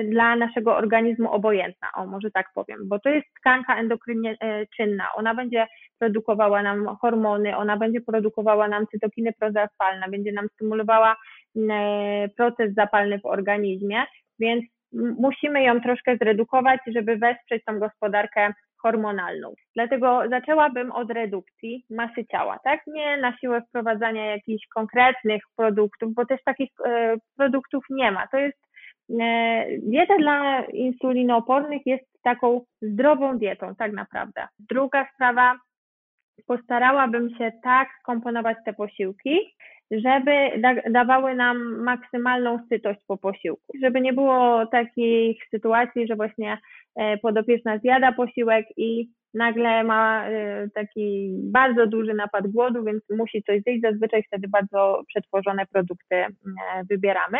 [0.03, 5.07] dla naszego organizmu obojętna, o może tak powiem, bo to jest tkanka endokrynczynna.
[5.15, 5.67] Ona będzie
[5.99, 11.15] produkowała nam hormony, ona będzie produkowała nam cytokiny prozapalne, będzie nam stymulowała
[12.37, 14.03] proces zapalny w organizmie,
[14.39, 14.65] więc
[15.19, 19.53] musimy ją troszkę zredukować, żeby wesprzeć tą gospodarkę hormonalną.
[19.75, 22.79] Dlatego zaczęłabym od redukcji masy ciała, tak?
[22.87, 26.69] Nie na siłę wprowadzania jakichś konkretnych produktów, bo też takich
[27.37, 28.27] produktów nie ma.
[28.27, 28.57] To jest
[29.79, 34.47] dieta dla insulinoopornych jest taką zdrową dietą, tak naprawdę.
[34.59, 35.55] Druga sprawa,
[36.47, 39.39] postarałabym się tak komponować te posiłki,
[39.91, 43.73] żeby da, dawały nam maksymalną sytość po posiłku.
[43.81, 46.57] Żeby nie było takich sytuacji, że właśnie
[46.95, 53.43] e, podopieczna zjada posiłek i nagle ma e, taki bardzo duży napad głodu, więc musi
[53.43, 53.81] coś zjeść.
[53.81, 56.27] Zazwyczaj wtedy bardzo przetworzone produkty e,
[56.89, 57.37] wybieramy.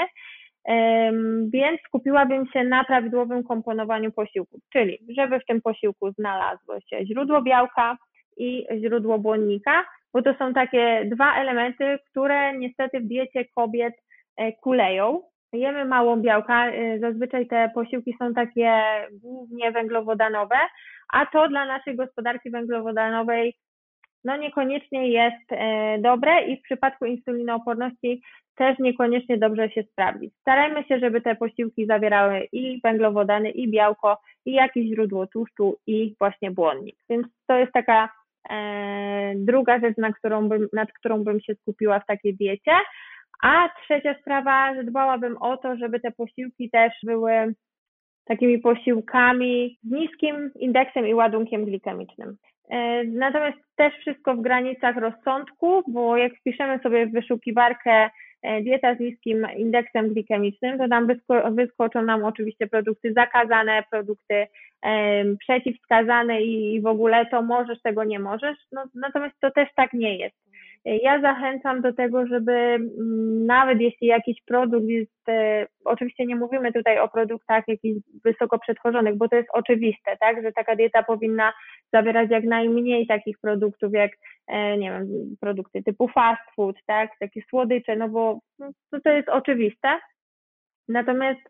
[1.48, 7.42] Więc skupiłabym się na prawidłowym komponowaniu posiłków, czyli żeby w tym posiłku znalazło się źródło
[7.42, 7.98] białka
[8.38, 13.94] i źródło błonnika, bo to są takie dwa elementy, które niestety w diecie kobiet
[14.38, 15.22] e, kuleją.
[15.54, 20.56] Jemy mało białka, e, zazwyczaj te posiłki są takie głównie węglowodanowe,
[21.14, 23.56] a to dla naszej gospodarki węglowodanowej
[24.26, 28.22] no niekoniecznie jest e, dobre i w przypadku insulinooporności
[28.56, 30.32] też niekoniecznie dobrze się sprawdzi.
[30.42, 36.16] Starajmy się, żeby te posiłki zawierały i węglowodany, i białko, i jakieś źródło tłuszczu, i
[36.20, 36.96] właśnie błonnik.
[37.10, 38.10] Więc to jest taka
[38.50, 42.72] E, druga rzecz, na którą bym, nad którą bym się skupiła w takiej diecie.
[43.44, 47.54] A trzecia sprawa, że dbałabym o to, żeby te posiłki też były
[48.26, 52.38] takimi posiłkami z niskim indeksem i ładunkiem glikemicznym.
[52.70, 58.10] E, natomiast też wszystko w granicach rozsądku, bo jak wpiszemy sobie w wyszukiwarkę
[58.42, 64.48] e, dieta z niskim indeksem glikemicznym, to tam wysko wyskoczą nam oczywiście produkty zakazane, produkty
[64.84, 68.58] um, przeciwwskazane i w ogóle to możesz, tego nie możesz.
[68.72, 70.36] No, natomiast to też tak nie jest.
[70.86, 76.74] Ja zachęcam do tego, żeby mm, nawet jeśli jakiś produkt jest, e, oczywiście nie mówimy
[76.74, 81.54] tutaj o produktach jakichś wysoko przetworzonych, bo to jest oczywiste, tak, że taka dieta powinna
[81.94, 84.12] zawierać jak najmniej takich produktów, jak,
[84.48, 85.08] e, nie wiem,
[85.42, 88.70] produkty typu fast food, tak, takie słodycze, no bo no,
[89.04, 90.00] to, jest oczywiste.
[90.88, 91.42] Natomiast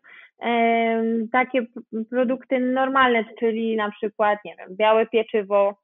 [0.42, 1.66] e, takie
[2.10, 5.83] produkty normalne, czyli na przykład, nie wiem, białe pieczywo,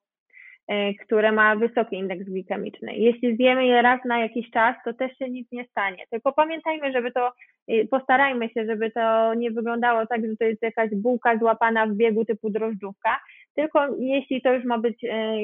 [1.05, 2.95] które ma wysoki indeks glikemiczny.
[2.95, 6.05] Jeśli zjemy je raz na jakiś czas, to też się nic nie stanie.
[6.11, 7.33] Tylko pamiętajmy, żeby to,
[7.69, 11.93] e, postarajmy się, żeby to nie wyglądało tak, że to jest jakaś bułka złapana w
[11.95, 13.21] biegu typu drożdżówka,
[13.55, 15.43] tylko jeśli to już ma być e,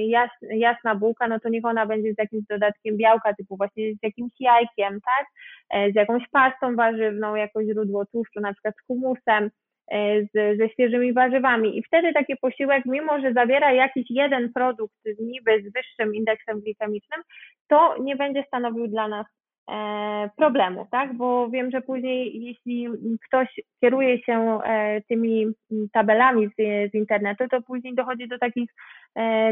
[0.51, 4.33] jasna bułka, no to niech ona będzie z jakimś dodatkiem białka, typu właśnie z jakimś
[4.41, 5.27] jajkiem, tak?
[5.93, 11.13] Z jakąś pastą warzywną, jako źródło tłuszczu, na przykład z humusem, E, z, ze świeżymi
[11.13, 11.79] warzywami.
[11.79, 17.21] I wtedy taki posiłek, mimo że zawiera jakiś jeden produkt niby z wyższym indeksem glikemicznym,
[17.69, 19.27] to nie będzie stanowił dla nas
[19.71, 21.15] e, problemu, tak?
[21.15, 22.89] Bo wiem, że później, jeśli
[23.27, 25.47] ktoś kieruje się e, tymi
[25.93, 28.71] tabelami z, z internetu, to później dochodzi do takich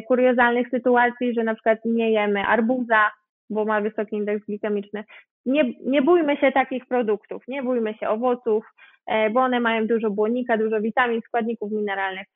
[0.08, 3.10] kuriozalnych sytuacji, że na przykład nie jemy arbuza,
[3.50, 5.04] bo ma wysoki indeks glikemiczny.
[5.46, 8.93] Nie, nie bójmy się takich produktów, nie bójmy się owoców, E,
[9.32, 12.26] bo one mają dużo błonnika, dużo witamin, składników mineralnych.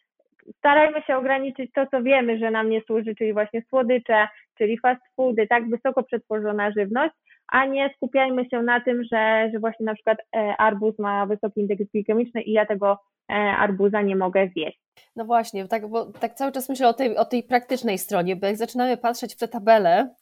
[0.59, 4.28] Starajmy się ograniczyć to, co wiemy, że nam nie służy, czyli właśnie słodycze,
[4.59, 7.14] czyli fast foody, tak wysoko przetworzona żywność,
[7.48, 11.61] a nie skupiajmy się na tym, że, że właśnie na przykład e, arbuz ma wysoki
[11.61, 12.98] indeks glikemiczny i ja tego
[13.31, 14.81] e, arbuza nie mogę zjeść.
[15.16, 18.46] No właśnie, tak, bo tak cały czas myślę o tej, o tej praktycznej stronie, bo
[18.46, 20.14] jak zaczynamy patrzeć w te tabele,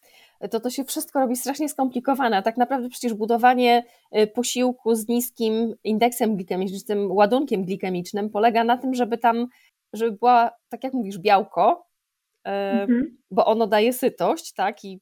[0.51, 2.37] to to się wszystko robi strasznie skomplikowane.
[2.37, 3.85] A tak naprawdę przecież budowanie
[4.19, 9.47] y, posiłku z niskim indeksem glikemicznym, z tym ładunkiem glikemicznym polega na tym, żeby tam,
[9.93, 11.87] żeby była, tak jak mówisz, białko,
[12.47, 13.17] y, mhm.
[13.31, 15.01] bo ono daje sytość, tak, i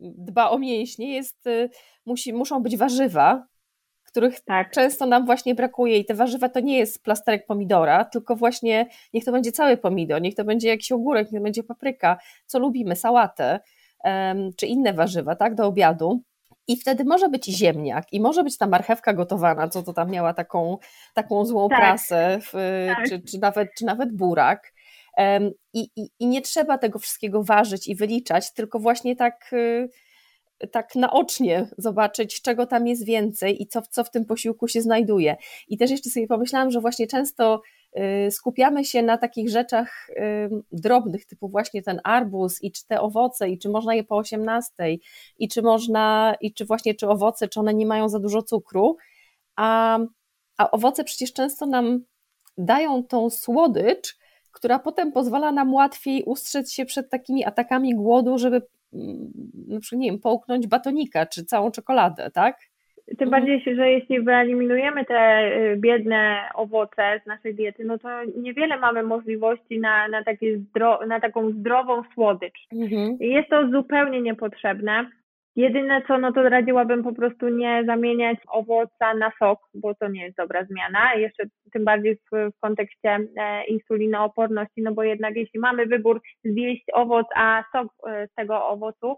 [0.00, 1.70] dba o mięśnie, jest, y,
[2.06, 3.46] musi, muszą być warzywa,
[4.12, 4.70] których tak.
[4.70, 9.24] często nam właśnie brakuje i te warzywa to nie jest plasterek pomidora, tylko właśnie niech
[9.24, 12.96] to będzie cały pomidor, niech to będzie jakiś ogórek, niech to będzie papryka, co lubimy,
[12.96, 13.60] sałatę,
[14.56, 16.22] czy inne warzywa, tak, do obiadu.
[16.68, 20.34] I wtedy może być ziemniak i może być ta marchewka gotowana, co to tam miała
[20.34, 20.78] taką,
[21.14, 21.78] taką złą tak.
[21.78, 22.52] prasę, w,
[22.96, 23.08] tak.
[23.08, 24.72] czy, czy, nawet, czy nawet burak.
[25.74, 29.88] I, i, I nie trzeba tego wszystkiego ważyć i wyliczać, tylko właśnie tak y,
[30.70, 35.36] tak naocznie zobaczyć, czego tam jest więcej i co, co w tym posiłku się znajduje.
[35.68, 37.62] I też jeszcze sobie pomyślałam, że właśnie często
[38.30, 43.48] skupiamy się na takich rzeczach y, drobnych, typu właśnie ten arbuz i czy te owoce,
[43.48, 44.72] i czy można je po 18,
[45.38, 48.96] i czy można, i czy właśnie czy owoce, czy one nie mają za dużo cukru,
[49.56, 49.98] a,
[50.58, 52.04] a owoce przecież często nam
[52.58, 54.16] dają tą słodycz,
[54.52, 59.32] która potem pozwala nam łatwiej ustrzec się przed takimi atakami głodu, żeby mm,
[59.68, 62.71] na przykład, nie wiem, połknąć batonika czy całą czekoladę, tak?
[63.18, 63.30] Tym mhm.
[63.30, 69.02] bardziej, że jeśli wyeliminujemy te y, biedne owoce z naszej diety, no to niewiele mamy
[69.02, 72.66] możliwości na, na, takie zdro, na taką zdrową słodycz.
[72.72, 73.16] Mhm.
[73.20, 75.06] Jest to zupełnie niepotrzebne.
[75.56, 80.24] Jedyne co, no to radziłabym po prostu nie zamieniać owoca na sok, bo to nie
[80.24, 81.14] jest dobra zmiana.
[81.14, 86.84] Jeszcze tym bardziej w, w kontekście e, insulinooporności, no bo jednak jeśli mamy wybór zjeść
[86.92, 89.16] owoc, a sok e, z tego owocu,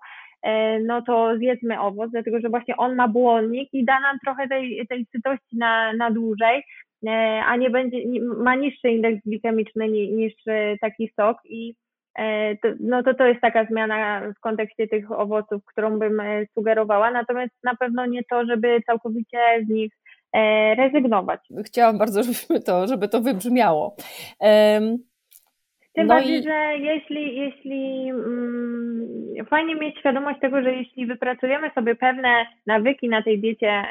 [0.85, 4.87] no to zjedzmy owoc, dlatego że właśnie on ma błonnik i da nam trochę tej,
[4.89, 6.63] tej sytości na, na dłużej,
[7.07, 7.11] e,
[7.47, 7.99] a nie będzie,
[8.37, 11.75] ma niższy indeks glikemiczny niż, e, taki sok i
[12.19, 16.47] E, to, no to to jest taka zmiana w kontekście tych owoców, którą bym e,
[16.55, 19.93] sugerowała, natomiast na pewno nie to, żeby całkowicie z nich
[20.33, 21.41] e, rezygnować.
[21.67, 23.97] Chciałam bardzo, żebyśmy to, żeby to wybrzmiało.
[25.95, 26.43] Tym no bardziej, i...
[26.43, 33.23] że jeśli, jeśli mm, fajnie mieć świadomość tego, że jeśli wypracujemy sobie pewne nawyki na
[33.23, 33.85] tej diecie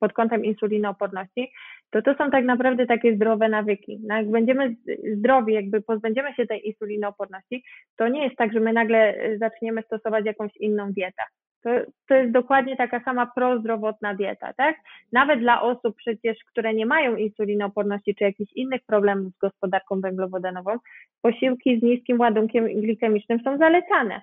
[0.00, 1.52] pod kątem insulinooporności,
[1.90, 4.00] to to są tak naprawdę takie zdrowe nawyki.
[4.06, 4.76] No jak będziemy
[5.16, 7.64] zdrowi, jakby pozbędziemy się tej insulinooporności,
[7.96, 11.22] to nie jest tak, że my nagle e, zaczniemy stosować jakąś inną dietę.
[11.64, 11.70] To,
[12.08, 14.76] to jest dokładnie taka sama prozdrowotna dieta, tak?
[15.12, 20.76] Nawet dla osób przecież, które nie mają insulinooporności czy jakichś innych problemów z gospodarką węglowodanową,
[21.22, 24.20] posiłki z niskim ładunkiem glikemicznym są zalecane.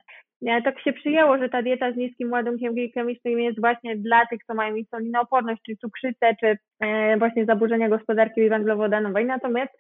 [0.63, 4.54] Tak się przyjęło, że ta dieta z niskim ładunkiem glikemicznym jest właśnie dla tych, co
[4.54, 9.25] mają insulinooporność, czy cukrzycę, czy e, właśnie zaburzenia gospodarki węglowodanowej.
[9.25, 9.71] Natomiast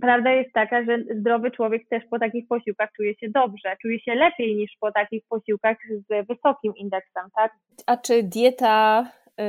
[0.00, 4.14] prawda jest taka, że zdrowy człowiek też po takich posiłkach czuje się dobrze, czuje się
[4.14, 5.76] lepiej niż po takich posiłkach
[6.08, 7.52] z wysokim indeksem, tak?
[7.86, 9.06] A czy dieta
[9.38, 9.44] yy,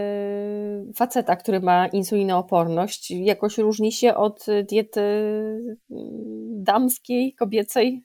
[0.98, 5.02] faceta, który ma insulinooporność, jakoś różni się od diety
[6.50, 8.04] damskiej, kobiecej?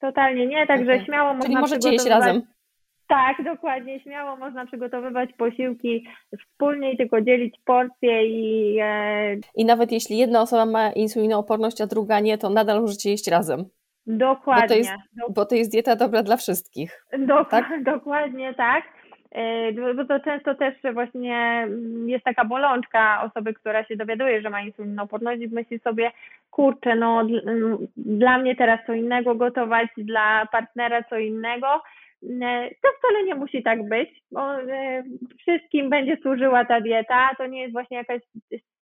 [0.00, 1.04] Totalnie nie, także okay.
[1.04, 2.42] śmiało Czyli można możecie jeść razem.
[3.08, 4.00] Tak, dokładnie.
[4.00, 6.06] Śmiało można przygotowywać posiłki
[6.40, 8.78] wspólnie i tylko dzielić porcje i.
[8.82, 9.36] E...
[9.54, 13.64] I nawet jeśli jedna osoba ma insulinooporność, a druga nie, to nadal możecie jeść razem.
[14.06, 14.62] Dokładnie.
[14.62, 14.90] Bo to jest,
[15.34, 17.06] bo to jest dieta dobra dla wszystkich.
[17.18, 17.82] Dok tak?
[17.94, 18.84] Dokładnie tak.
[19.32, 21.68] E, bo to często też właśnie
[22.06, 26.10] jest taka bolączka osoby, która się dowiaduje, że ma insulinooporność i myśli sobie,
[26.50, 27.26] kurczę, no
[27.96, 31.66] dla mnie teraz co innego gotować, dla partnera co innego.
[32.22, 35.02] E, to wcale nie musi tak być, bo e,
[35.38, 37.30] wszystkim będzie służyła ta dieta.
[37.38, 38.22] To nie jest właśnie jakaś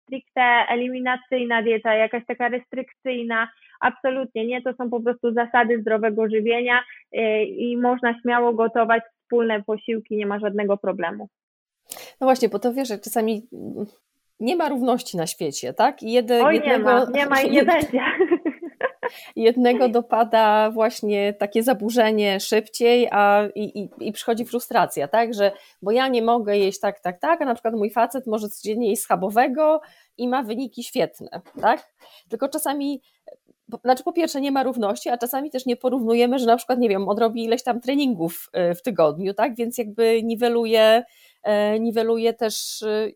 [0.03, 3.49] stricte eliminacyjna dieta, jakaś taka restrykcyjna.
[3.81, 6.85] Absolutnie nie, to są po prostu zasady zdrowego żywienia
[7.47, 11.29] i można śmiało gotować wspólne posiłki, nie ma żadnego problemu.
[12.21, 13.43] No właśnie, bo to wiesz, że czasami
[14.41, 16.03] nie ma równości na świecie, tak?
[16.03, 18.01] Jedy, Oj, jednego, nie ma, nie ma i nie będzie.
[19.37, 25.35] Jednego dopada właśnie takie zaburzenie szybciej, a i, i, i przychodzi frustracja, tak?
[25.35, 28.49] Że bo ja nie mogę jeść tak, tak, tak, a na przykład mój facet może
[28.49, 29.81] codziennie jeść schabowego
[30.19, 31.95] i ma wyniki świetne, tak?
[32.29, 33.03] Tylko czasami
[33.85, 36.89] znaczy po pierwsze nie ma równości, a czasami też nie porównujemy, że na przykład, nie
[36.89, 41.05] wiem, odrobi ileś tam treningów y, w tygodniu, tak, więc jakby niweluje,
[41.43, 43.15] e, niweluje też y,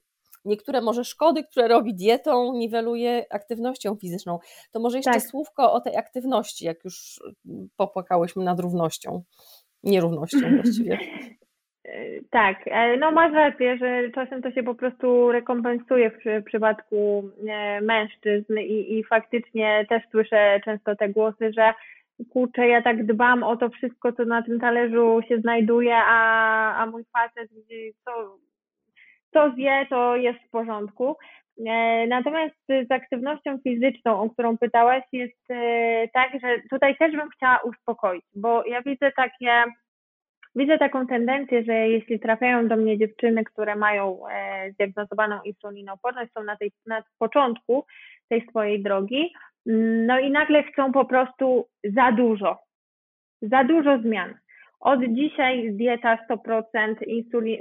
[0.49, 4.39] niektóre może szkody, które robi dietą, niweluje aktywnością fizyczną.
[4.73, 5.23] To może jeszcze tak.
[5.23, 7.21] słówko o tej aktywności, jak już
[7.77, 9.23] popłakałyśmy nad równością,
[9.83, 10.99] nierównością właściwie.
[12.31, 17.81] Tak, e, no masz rację, że czasem to się po prostu rekompensuje w przypadku e,
[17.81, 21.75] mężczyzn i, i faktycznie też słyszę często te głosy, że
[22.31, 26.87] kurczę, ja tak dbam o to wszystko, co na tym talerzu się znajduje, a, a
[26.87, 27.51] mój facet
[28.05, 28.39] co,
[29.33, 31.17] co zje, to jest w porządku.
[31.67, 32.57] E, natomiast
[32.89, 35.47] z aktywnością fizyczną, o którą pytałaś, jest
[36.15, 39.65] tak, że tutaj też bym chciała uspokoić, bo ja widzę takie
[40.59, 46.43] Widzę taką tendencję, że jeśli trafiają do mnie dziewczyny, które mają e, zdiagnozowaną insulinooporność, są
[46.43, 47.87] na, tej, na początku
[48.29, 49.33] tej swojej drogi,
[49.67, 52.59] mm, no i nagle chcą po prostu za dużo,
[53.43, 54.35] za dużo zmian.
[54.81, 57.59] Od dzisiaj dieta 100% insuli,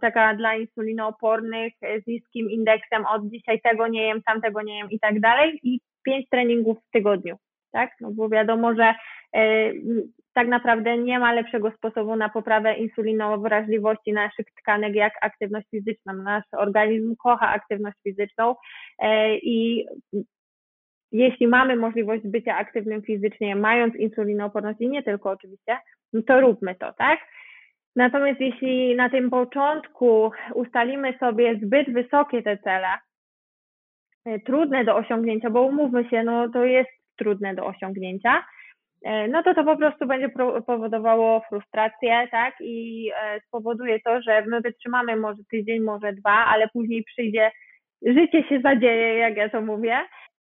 [0.00, 1.72] taka dla insulinoopornych
[2.04, 5.80] z niskim indeksem, od dzisiaj tego nie jem, tamtego nie jem i tak dalej i
[6.04, 7.36] pięć treningów w tygodniu,
[7.72, 7.90] tak?
[8.00, 8.94] No bo wiadomo, że
[9.34, 9.72] e,
[10.34, 16.12] tak naprawdę nie ma lepszego sposobu na poprawę insulinowrażliwości naszych tkanek jak aktywność fizyczna.
[16.12, 18.54] Nasz organizm kocha aktywność fizyczną
[18.98, 19.86] e, i
[21.12, 25.78] jeśli mamy możliwość bycia aktywnym fizycznie, mając insulinooporność i nie tylko oczywiście,
[26.12, 27.18] no to róbmy to, tak?
[27.96, 32.88] Natomiast jeśli na tym początku ustalimy sobie zbyt wysokie te cele,
[34.24, 38.44] e, trudne do osiągnięcia, bo umówmy się, no to jest trudne do osiągnięcia,
[39.04, 40.28] e, no to to po prostu będzie
[40.66, 42.54] powodowało frustrację, tak?
[42.60, 47.50] I e, spowoduje to, że my wytrzymamy może tydzień, może dwa, ale później przyjdzie,
[48.02, 49.98] życie się zadzieje, jak ja to mówię,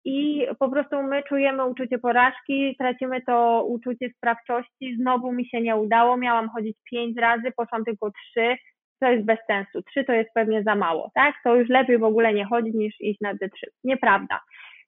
[0.05, 5.75] i po prostu my czujemy uczucie porażki, tracimy to uczucie sprawczości, znowu mi się nie
[5.75, 8.55] udało, miałam chodzić pięć razy, poszłam tylko trzy,
[8.99, 11.35] to jest bez sensu, trzy to jest pewnie za mało, tak?
[11.43, 13.67] To już lepiej w ogóle nie chodzić niż iść na te trzy.
[13.83, 14.39] Nieprawda.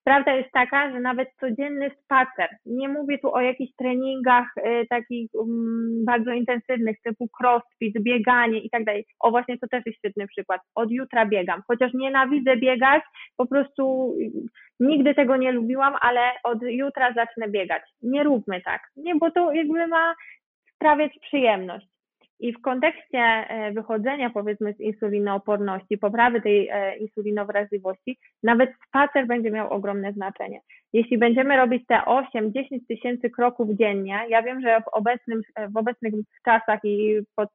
[0.06, 5.30] Prawda jest taka, że nawet codzienny spacer, nie mówię tu o jakichś treningach y, takich
[5.34, 9.06] um, bardzo intensywnych typu crossfit, bieganie i tak dalej.
[9.20, 10.62] O właśnie to też jest świetny przykład.
[10.76, 13.04] Od jutra biegam, chociaż nienawidzę biegać,
[13.38, 14.16] po prostu
[14.80, 17.84] nigdy tego nie lubiłam, ale od jutra zacznę biegać.
[18.02, 20.16] Nie róbmy tak, nie, bo to jakby ma
[20.76, 21.95] sprawiać przyjemność.
[22.40, 29.52] I w kontekście e, wychodzenia powiedzmy z insulinooporności, poprawy tej e, insulinowrażliwości, nawet spacer będzie
[29.52, 30.60] miał ogromne znaczenie.
[30.94, 32.52] Jeśli będziemy robić te 8-10
[32.88, 36.14] tysięcy kroków dziennie, ja wiem, że w, obecnym, e, w obecnych
[36.46, 37.50] czasach i pod,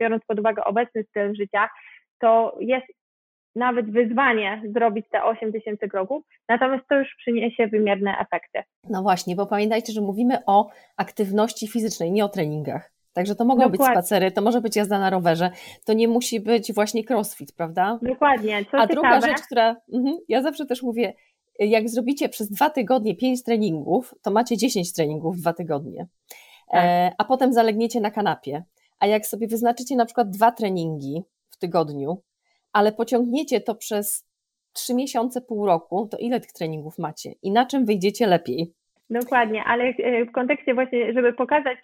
[0.00, 1.68] biorąc pod uwagę obecny styl życia,
[2.20, 2.86] to jest
[3.56, 8.62] nawet wyzwanie zrobić te 8 tysięcy kroków, natomiast to już przyniesie wymierne efekty.
[8.90, 12.95] No właśnie, bo pamiętajcie, że mówimy o aktywności fizycznej, nie o treningach.
[13.16, 13.78] Także to mogą Dokładnie.
[13.78, 15.50] być spacery, to może być jazda na rowerze,
[15.84, 17.98] to nie musi być właśnie crossfit, prawda?
[18.02, 18.64] Dokładnie.
[18.70, 21.14] Co A ciekawe, druga rzecz, która mhm, ja zawsze też mówię,
[21.58, 26.06] jak zrobicie przez dwa tygodnie pięć treningów, to macie 10 treningów w dwa tygodnie.
[26.70, 26.84] Tak.
[26.84, 28.64] E, a potem zalegniecie na kanapie.
[28.98, 32.22] A jak sobie wyznaczycie na przykład dwa treningi w tygodniu,
[32.72, 34.24] ale pociągniecie to przez
[34.72, 38.74] trzy miesiące, pół roku, to ile tych treningów macie i na czym wyjdziecie lepiej?
[39.10, 41.78] Dokładnie, ale e, w kontekście właśnie, żeby pokazać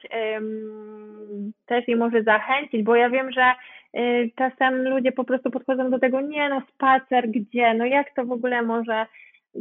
[1.67, 3.53] też i może zachęcić, bo ja wiem, że
[3.97, 8.25] y, czasem ludzie po prostu podchodzą do tego, nie no spacer, gdzie, no jak to
[8.25, 9.07] w ogóle może,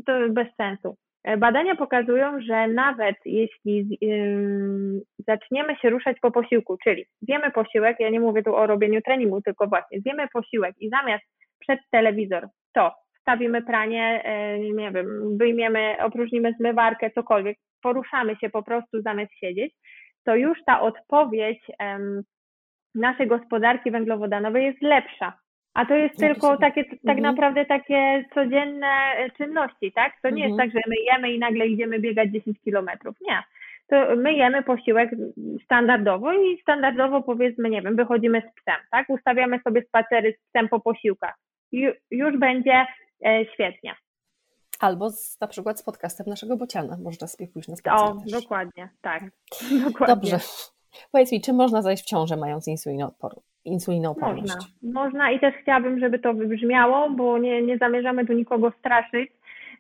[0.06, 0.96] to bez sensu.
[1.24, 3.98] E, badania pokazują, że nawet jeśli
[5.28, 9.42] zaczniemy się ruszać po posiłku, czyli zjemy posiłek, ja nie mówię tu o robieniu treningu,
[9.42, 11.24] tylko właśnie zjemy posiłek i zamiast
[11.60, 12.92] przed telewizor to
[13.22, 19.74] wstawimy pranie, e, nie wiem, wyjmiemy, opróżnimy zmywarkę, cokolwiek, poruszamy się po prostu zamiast siedzieć,
[20.26, 21.60] to już ta odpowiedź
[22.96, 25.34] naszej gospodarki węglowodanowej jest lepsza.
[25.74, 27.22] A to jest tylko takie, tak mhm.
[27.22, 30.14] naprawdę takie codzienne e, czynności, tak?
[30.24, 30.50] To nie mhm.
[30.50, 33.16] jest tak, że my jemy i nagle idziemy biegać 10 kilometrów.
[33.22, 33.44] Nie.
[33.90, 35.12] To my jemy posiłek
[35.64, 39.10] standardowo i standardowo powiedzmy, nie wiem, wychodzimy z psem, tak?
[39.10, 41.36] Ustawiamy sobie spacery z psem po posiłkach.
[41.72, 42.86] I już będzie
[43.54, 43.96] świetnie.
[44.80, 46.98] Albo z, na przykład z podcastem naszego Bociana.
[47.04, 48.18] Można sobie pójść na spacer.
[48.18, 48.32] O, też.
[48.32, 49.24] dokładnie, tak.
[49.88, 50.16] Dokładnie.
[50.16, 50.40] Dobrze.
[51.12, 53.52] Powiedz mi, czy można zajść w ciążę mając insulinooporność?
[53.66, 54.54] insulinooporność?
[54.56, 55.02] Można.
[55.02, 59.32] Można i też chciałabym, żeby to wybrzmiało, bo nie, nie zamierzamy tu nikogo straszyć,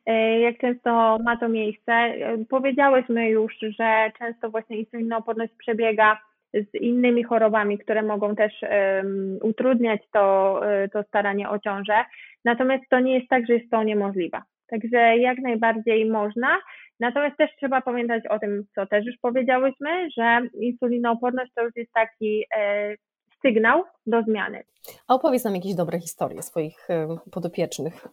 [0.06, 1.92] e, jak często ma to miejsce.
[1.94, 6.18] E, powiedziałyśmy już, że często właśnie insulinooporność przebiega
[6.54, 12.06] z innymi chorobami, które mogą też um, utrudniać to, e, to staranie o ciążę.
[12.46, 14.42] Natomiast to nie jest tak, że jest to niemożliwe.
[14.68, 16.58] Także jak najbardziej można.
[17.00, 21.92] Natomiast też trzeba pamiętać o tym, co też już powiedziałyśmy, że insulinooporność to już jest
[21.94, 22.96] taki e,
[23.42, 24.64] sygnał do zmiany.
[25.08, 28.08] A opowiedz nam jakieś dobre historie swoich e, podopiecznych.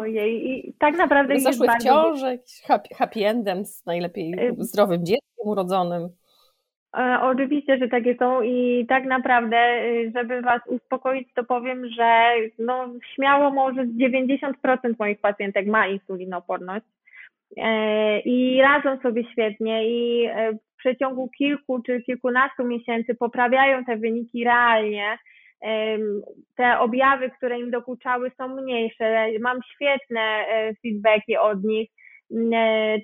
[0.00, 5.46] Ojej, i tak naprawdę Zaszły w ciąży, happy, happy endem z najlepiej e, zdrowym dzieckiem
[5.48, 6.08] urodzonym.
[6.96, 12.32] E, oczywiście, że takie są i tak naprawdę, y, żeby Was uspokoić, to powiem, że
[12.58, 16.86] no, śmiało może 90% moich pacjentek ma insulinooporność
[17.56, 23.96] e, i radzą sobie świetnie i e, w przeciągu kilku czy kilkunastu miesięcy poprawiają te
[23.96, 25.18] wyniki realnie.
[26.56, 29.26] Te objawy, które im dokuczały, są mniejsze.
[29.40, 30.44] Mam świetne
[30.82, 31.90] feedbacki od nich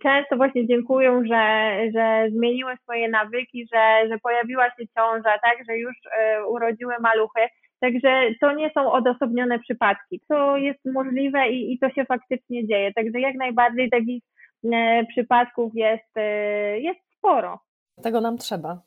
[0.02, 5.76] często właśnie dziękują, że, że zmieniły swoje nawyki, że, że pojawiła się ciąża, tak, że
[5.76, 7.40] już e, urodziły maluchy.
[7.80, 10.20] Także to nie są odosobnione przypadki.
[10.28, 12.92] To jest możliwe i, i to się faktycznie dzieje.
[12.92, 14.22] Także jak najbardziej takich
[14.72, 16.10] e, przypadków jest,
[16.76, 17.60] jest sporo.
[18.02, 18.80] Tego nam trzeba.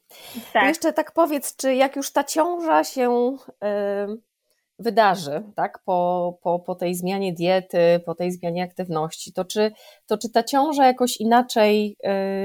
[0.53, 0.63] Tak.
[0.63, 3.37] jeszcze tak powiedz, czy jak już ta ciąża się
[4.79, 9.71] wydarzy, tak, po, po, po tej zmianie diety, po tej zmianie aktywności, to czy,
[10.07, 11.95] to czy ta ciąża jakoś inaczej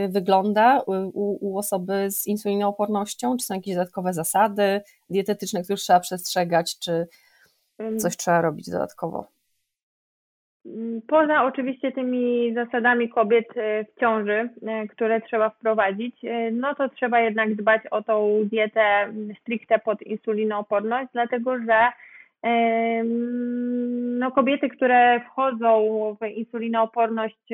[0.04, 3.36] y, wygląda u, u osoby z insulinoopornością?
[3.36, 7.06] Czy są jakieś dodatkowe zasady dietetyczne, które trzeba przestrzegać, czy
[7.98, 9.26] coś trzeba robić dodatkowo?
[11.08, 14.50] Poza oczywiście tymi zasadami kobiet y, w ciąży,
[14.84, 16.16] y, które trzeba wprowadzić,
[16.52, 21.92] no to trzeba jednak dbać o tą dietę stricte pod insulinooporność, dlatego że
[24.18, 27.46] no kobiety, które wchodzą w insulinooporność,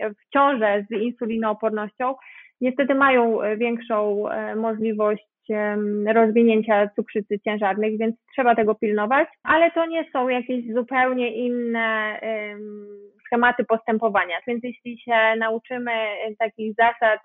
[0.00, 2.14] w ciążę z insulinoopornością,
[2.60, 4.24] niestety mają większą
[4.56, 5.26] możliwość
[6.06, 12.20] rozwinięcia cukrzycy ciężarnych, więc trzeba tego pilnować, ale to nie są jakieś zupełnie inne
[13.34, 14.36] schematy postępowania.
[14.46, 15.92] Więc jeśli się nauczymy
[16.38, 17.20] takich zasad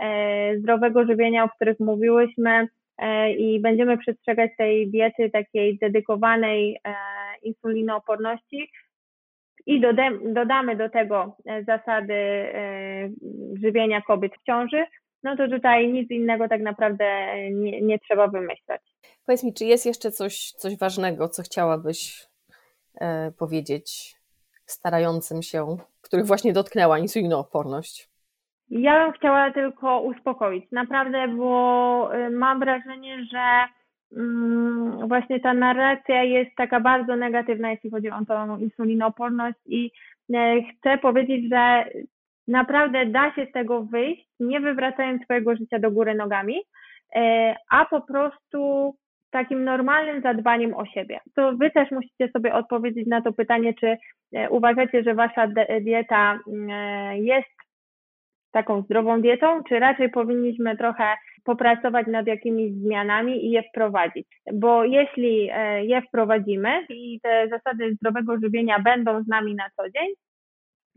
[0.00, 2.68] e, zdrowego żywienia, o których mówiłyśmy, e,
[3.38, 6.94] i będziemy przestrzegać tej diety takiej dedykowanej e,
[7.42, 8.70] insulinooporności
[9.66, 9.80] i
[10.34, 11.36] dodamy do tego
[11.66, 12.14] zasady
[13.62, 14.84] żywienia kobiet w ciąży,
[15.22, 18.80] no to tutaj nic innego tak naprawdę nie, nie trzeba wymyślać.
[19.26, 22.26] Powiedz mi, czy jest jeszcze coś, coś ważnego, co chciałabyś
[23.00, 24.16] e, powiedzieć
[24.66, 28.09] starającym się, których właśnie dotknęła insulinooporność?
[28.70, 33.64] Ja bym chciała tylko uspokoić, naprawdę, bo e, mam wrażenie, że
[34.16, 39.90] mm, właśnie ta narracja jest taka bardzo negatywna, jeśli chodzi o tą insulinooporność i
[40.34, 41.84] e, chcę powiedzieć, że
[42.48, 46.60] naprawdę da się z tego wyjść, nie wywracając swojego życia do góry nogami,
[47.16, 48.94] e, a po prostu
[49.30, 51.20] takim normalnym zadbaniem o siebie.
[51.34, 53.96] To wy też musicie sobie odpowiedzieć na to pytanie, czy
[54.32, 55.48] e, uważacie, że wasza
[55.80, 57.59] dieta mm, jest
[58.50, 61.04] taką zdrową dietą, czy raczej powinniśmy trochę
[61.44, 64.26] popracować nad jakimiś zmianami i je wprowadzić.
[64.54, 65.50] Bo jeśli
[65.82, 70.14] je wprowadzimy i te zasady zdrowego żywienia będą z nami na co dzień,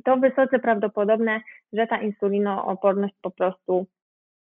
[0.03, 1.41] to wysoce prawdopodobne,
[1.73, 3.85] że ta insulinooporność po prostu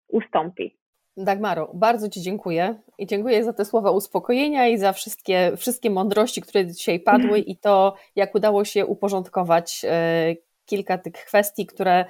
[0.09, 0.79] ustąpi.
[1.17, 6.41] Dagmaro, bardzo Ci dziękuję i dziękuję za te słowa uspokojenia i za wszystkie, wszystkie mądrości,
[6.41, 10.35] które dzisiaj padły i to, jak udało się uporządkować e,
[10.67, 12.07] kilka tych kwestii, które e,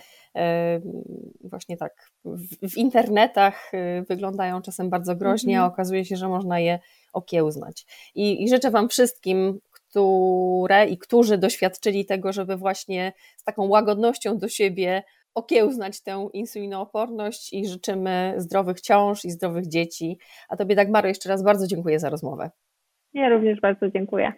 [1.45, 5.73] właśnie tak w, w internetach e, wyglądają czasem bardzo groźnie, a mhm.
[5.73, 6.79] okazuje się, że można je
[7.13, 7.87] okiełznać.
[8.15, 14.39] I, I życzę Wam wszystkim, które i którzy doświadczyli tego, żeby właśnie z taką łagodnością
[14.39, 15.03] do siebie
[15.35, 20.19] okiełznać tę insulinooporność i życzymy zdrowych ciąż i zdrowych dzieci.
[20.49, 22.51] A Tobie Dagmaro jeszcze raz bardzo dziękuję za rozmowę.
[23.15, 24.33] Ja również bardzo dziękuję.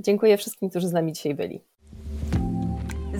[0.00, 1.60] Dziękuję wszystkim, którzy z nami dzisiaj byli.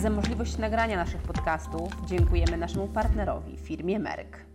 [0.07, 4.46] Za możliwość nagrania naszych podcastów dziękujemy naszemu partnerowi, firmie Merck.